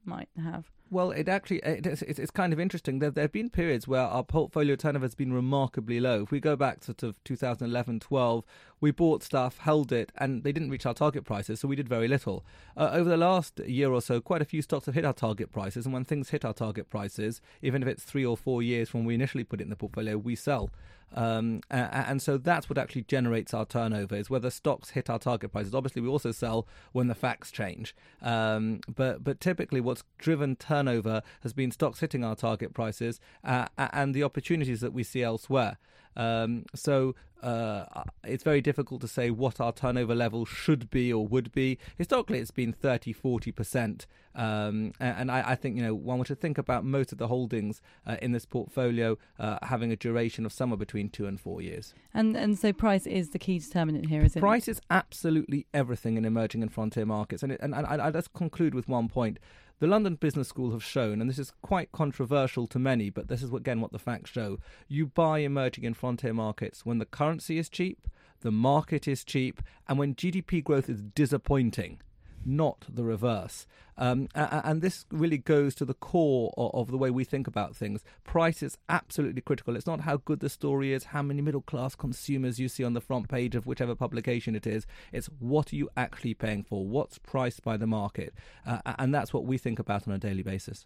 might 0.09 0.29
have? 0.41 0.69
Well, 0.91 1.11
it 1.11 1.29
actually 1.29 1.59
it's, 1.63 2.01
it's 2.01 2.31
kind 2.31 2.51
of 2.51 2.59
interesting. 2.59 2.97
There, 2.97 3.11
there 3.11 3.25
have 3.25 3.31
been 3.31 3.51
periods 3.51 3.87
where 3.87 4.01
our 4.01 4.23
portfolio 4.23 4.75
turnover 4.75 5.05
has 5.05 5.13
been 5.13 5.31
remarkably 5.31 5.99
low. 5.99 6.23
If 6.23 6.31
we 6.31 6.39
go 6.39 6.55
back 6.55 6.83
sort 6.83 7.03
of 7.03 7.23
2011, 7.25 7.99
12, 7.99 8.43
we 8.81 8.89
bought 8.89 9.21
stuff, 9.21 9.59
held 9.59 9.91
it, 9.91 10.11
and 10.17 10.43
they 10.43 10.51
didn't 10.51 10.71
reach 10.71 10.87
our 10.87 10.95
target 10.95 11.25
prices, 11.25 11.59
so 11.59 11.67
we 11.67 11.75
did 11.75 11.87
very 11.87 12.07
little. 12.07 12.43
Uh, 12.75 12.89
over 12.91 13.07
the 13.07 13.17
last 13.17 13.59
year 13.59 13.91
or 13.91 14.01
so, 14.01 14.19
quite 14.19 14.41
a 14.41 14.45
few 14.45 14.63
stocks 14.63 14.87
have 14.87 14.95
hit 14.95 15.05
our 15.05 15.13
target 15.13 15.51
prices, 15.51 15.85
and 15.85 15.93
when 15.93 16.05
things 16.05 16.29
hit 16.29 16.43
our 16.43 16.53
target 16.53 16.89
prices, 16.89 17.39
even 17.61 17.83
if 17.83 17.87
it's 17.87 18.03
three 18.03 18.25
or 18.25 18.35
four 18.35 18.63
years 18.63 18.89
from 18.89 19.01
when 19.01 19.07
we 19.07 19.13
initially 19.13 19.43
put 19.43 19.61
it 19.61 19.65
in 19.65 19.69
the 19.69 19.75
portfolio, 19.75 20.17
we 20.17 20.35
sell. 20.35 20.71
Um, 21.13 21.61
and 21.69 22.21
so 22.21 22.37
that's 22.37 22.69
what 22.69 22.77
actually 22.77 23.03
generates 23.03 23.53
our 23.53 23.65
turnover 23.65 24.15
is 24.15 24.29
whether 24.29 24.49
stocks 24.49 24.91
hit 24.91 25.09
our 25.09 25.19
target 25.19 25.51
prices. 25.51 25.73
Obviously, 25.73 26.01
we 26.01 26.07
also 26.07 26.31
sell 26.31 26.67
when 26.91 27.07
the 27.07 27.15
facts 27.15 27.51
change, 27.51 27.95
um, 28.21 28.81
but 28.93 29.23
but 29.23 29.39
typically 29.39 29.81
what's 29.81 30.03
driven 30.17 30.55
turnover 30.55 31.21
has 31.41 31.53
been 31.53 31.71
stocks 31.71 31.99
hitting 31.99 32.23
our 32.23 32.35
target 32.35 32.73
prices 32.73 33.19
uh, 33.43 33.67
and 33.77 34.13
the 34.13 34.23
opportunities 34.23 34.81
that 34.81 34.93
we 34.93 35.03
see 35.03 35.23
elsewhere. 35.23 35.77
Um, 36.15 36.65
so 36.75 37.15
uh, 37.41 37.85
it's 38.23 38.43
very 38.43 38.61
difficult 38.61 39.01
to 39.01 39.07
say 39.07 39.31
what 39.31 39.59
our 39.59 39.71
turnover 39.71 40.13
level 40.13 40.45
should 40.45 40.89
be 40.89 41.11
or 41.11 41.25
would 41.27 41.51
be. 41.51 41.77
Historically, 41.97 42.39
it's 42.39 42.51
been 42.51 42.73
30, 42.73 43.13
40%. 43.13 44.05
Um, 44.35 44.93
and 44.99 45.31
I, 45.31 45.51
I, 45.51 45.55
think, 45.55 45.75
you 45.75 45.83
know, 45.83 45.95
one 45.95 46.23
should 46.23 46.39
think 46.39 46.57
about 46.57 46.85
most 46.85 47.11
of 47.11 47.17
the 47.17 47.27
holdings 47.27 47.81
uh, 48.05 48.17
in 48.21 48.31
this 48.31 48.45
portfolio 48.45 49.17
uh, 49.39 49.57
having 49.63 49.91
a 49.91 49.95
duration 49.95 50.45
of 50.45 50.53
somewhere 50.53 50.77
between 50.77 51.09
two 51.09 51.25
and 51.25 51.39
four 51.39 51.61
years. 51.61 51.93
And 52.13 52.37
and 52.37 52.57
so 52.57 52.71
price 52.71 53.05
is 53.07 53.31
the 53.31 53.39
key 53.39 53.59
determinant 53.59 54.07
here, 54.07 54.23
is 54.23 54.35
it? 54.35 54.39
Price 54.39 54.67
is 54.67 54.79
absolutely 54.89 55.65
everything 55.73 56.15
in 56.15 56.25
emerging 56.25 56.61
and 56.61 56.71
frontier 56.71 57.05
markets. 57.05 57.43
And, 57.43 57.51
it, 57.51 57.59
and, 57.61 57.73
and 57.73 57.85
I, 57.85 58.07
I 58.07 58.11
just 58.11 58.33
conclude 58.33 58.73
with 58.73 58.87
one 58.87 59.07
point. 59.07 59.39
The 59.79 59.87
London 59.87 60.15
Business 60.15 60.49
School 60.49 60.71
have 60.71 60.83
shown, 60.83 61.21
and 61.21 61.29
this 61.29 61.39
is 61.39 61.53
quite 61.61 61.93
controversial 61.93 62.67
to 62.67 62.77
many, 62.77 63.09
but 63.09 63.29
this 63.29 63.41
is 63.41 63.53
again 63.53 63.79
what 63.79 63.93
the 63.93 63.99
facts 63.99 64.29
show. 64.29 64.59
You 64.89 65.07
buy 65.07 65.39
emerging 65.39 65.85
and 65.85 65.95
frontier 65.95 66.33
markets 66.33 66.85
when 66.85 66.97
the 66.97 67.05
currency 67.05 67.57
is 67.57 67.69
cheap, 67.69 68.05
the 68.41 68.51
market 68.51 69.07
is 69.07 69.23
cheap, 69.23 69.61
and 69.87 69.97
when 69.97 70.15
GDP 70.15 70.61
growth 70.61 70.89
is 70.89 71.01
disappointing 71.01 72.01
not 72.45 72.85
the 72.87 73.03
reverse. 73.03 73.65
Um, 73.97 74.29
and 74.33 74.81
this 74.81 75.05
really 75.11 75.37
goes 75.37 75.75
to 75.75 75.85
the 75.85 75.93
core 75.93 76.53
of, 76.55 76.89
the 76.89 76.97
way 76.97 77.09
we 77.09 77.25
think 77.25 77.47
about 77.47 77.75
things. 77.75 78.03
Price 78.23 78.63
is 78.63 78.77
absolutely 78.87 79.41
critical. 79.41 79.75
It's 79.75 79.85
not 79.85 80.01
how 80.01 80.17
good 80.17 80.39
the 80.39 80.49
story 80.49 80.93
is, 80.93 81.05
how 81.05 81.21
many 81.21 81.41
middle 81.41 81.61
class 81.61 81.95
consumers 81.95 82.59
you 82.59 82.69
see 82.69 82.83
on 82.83 82.93
the 82.93 83.01
front 83.01 83.27
page 83.27 83.55
of 83.55 83.65
whichever 83.65 83.95
publication 83.95 84.55
it 84.55 84.65
is. 84.65 84.87
It's 85.11 85.27
what 85.39 85.73
are 85.73 85.75
you 85.75 85.89
actually 85.97 86.33
paying 86.33 86.63
for? 86.63 86.87
What's 86.87 87.17
priced 87.17 87.61
by 87.61 87.75
the 87.75 87.87
market? 87.87 88.33
Uh, 88.65 88.79
and 88.97 89.13
that's 89.13 89.33
what 89.33 89.45
we 89.45 89.57
think 89.57 89.79
about 89.79 90.07
on 90.07 90.13
a 90.13 90.17
daily 90.17 90.43
basis. 90.43 90.85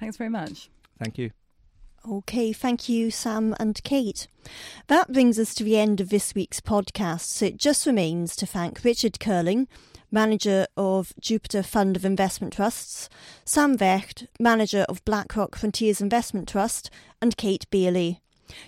Thanks 0.00 0.16
very 0.16 0.30
much. 0.30 0.70
Thank 0.98 1.18
you. 1.18 1.32
Okay, 2.08 2.52
thank 2.52 2.88
you, 2.88 3.10
Sam 3.10 3.54
and 3.58 3.82
Kate. 3.82 4.28
That 4.86 5.12
brings 5.12 5.38
us 5.38 5.52
to 5.56 5.64
the 5.64 5.76
end 5.76 6.00
of 6.00 6.08
this 6.10 6.34
week's 6.34 6.60
podcast, 6.60 7.22
so 7.22 7.46
it 7.46 7.56
just 7.56 7.86
remains 7.86 8.36
to 8.36 8.46
thank 8.46 8.84
Richard 8.84 9.18
Curling, 9.18 9.66
manager 10.10 10.66
of 10.76 11.12
Jupiter 11.20 11.62
Fund 11.62 11.96
of 11.96 12.04
Investment 12.04 12.54
Trusts, 12.54 13.08
Sam 13.44 13.76
Vecht, 13.76 14.26
manager 14.38 14.84
of 14.88 15.04
BlackRock 15.04 15.56
Frontiers 15.56 16.00
Investment 16.00 16.48
Trust, 16.48 16.90
and 17.20 17.36
Kate 17.36 17.68
Bailey. 17.70 18.20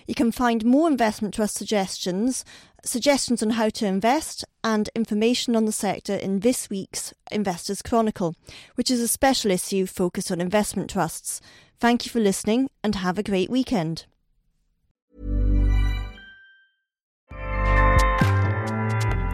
You 0.05 0.15
can 0.15 0.31
find 0.31 0.63
more 0.63 0.87
investment 0.87 1.33
trust 1.33 1.55
suggestions, 1.55 2.45
suggestions 2.83 3.41
on 3.41 3.51
how 3.51 3.69
to 3.69 3.85
invest, 3.85 4.45
and 4.63 4.89
information 4.95 5.55
on 5.55 5.65
the 5.65 5.71
sector 5.71 6.15
in 6.15 6.41
this 6.41 6.69
week's 6.69 7.13
Investors 7.31 7.81
Chronicle, 7.81 8.35
which 8.75 8.91
is 8.91 8.99
a 8.99 9.07
special 9.07 9.51
issue 9.51 9.85
focused 9.85 10.31
on 10.31 10.41
investment 10.41 10.89
trusts. 10.89 11.41
Thank 11.79 12.05
you 12.05 12.11
for 12.11 12.19
listening 12.19 12.69
and 12.83 12.95
have 12.95 13.17
a 13.17 13.23
great 13.23 13.49
weekend. 13.49 14.05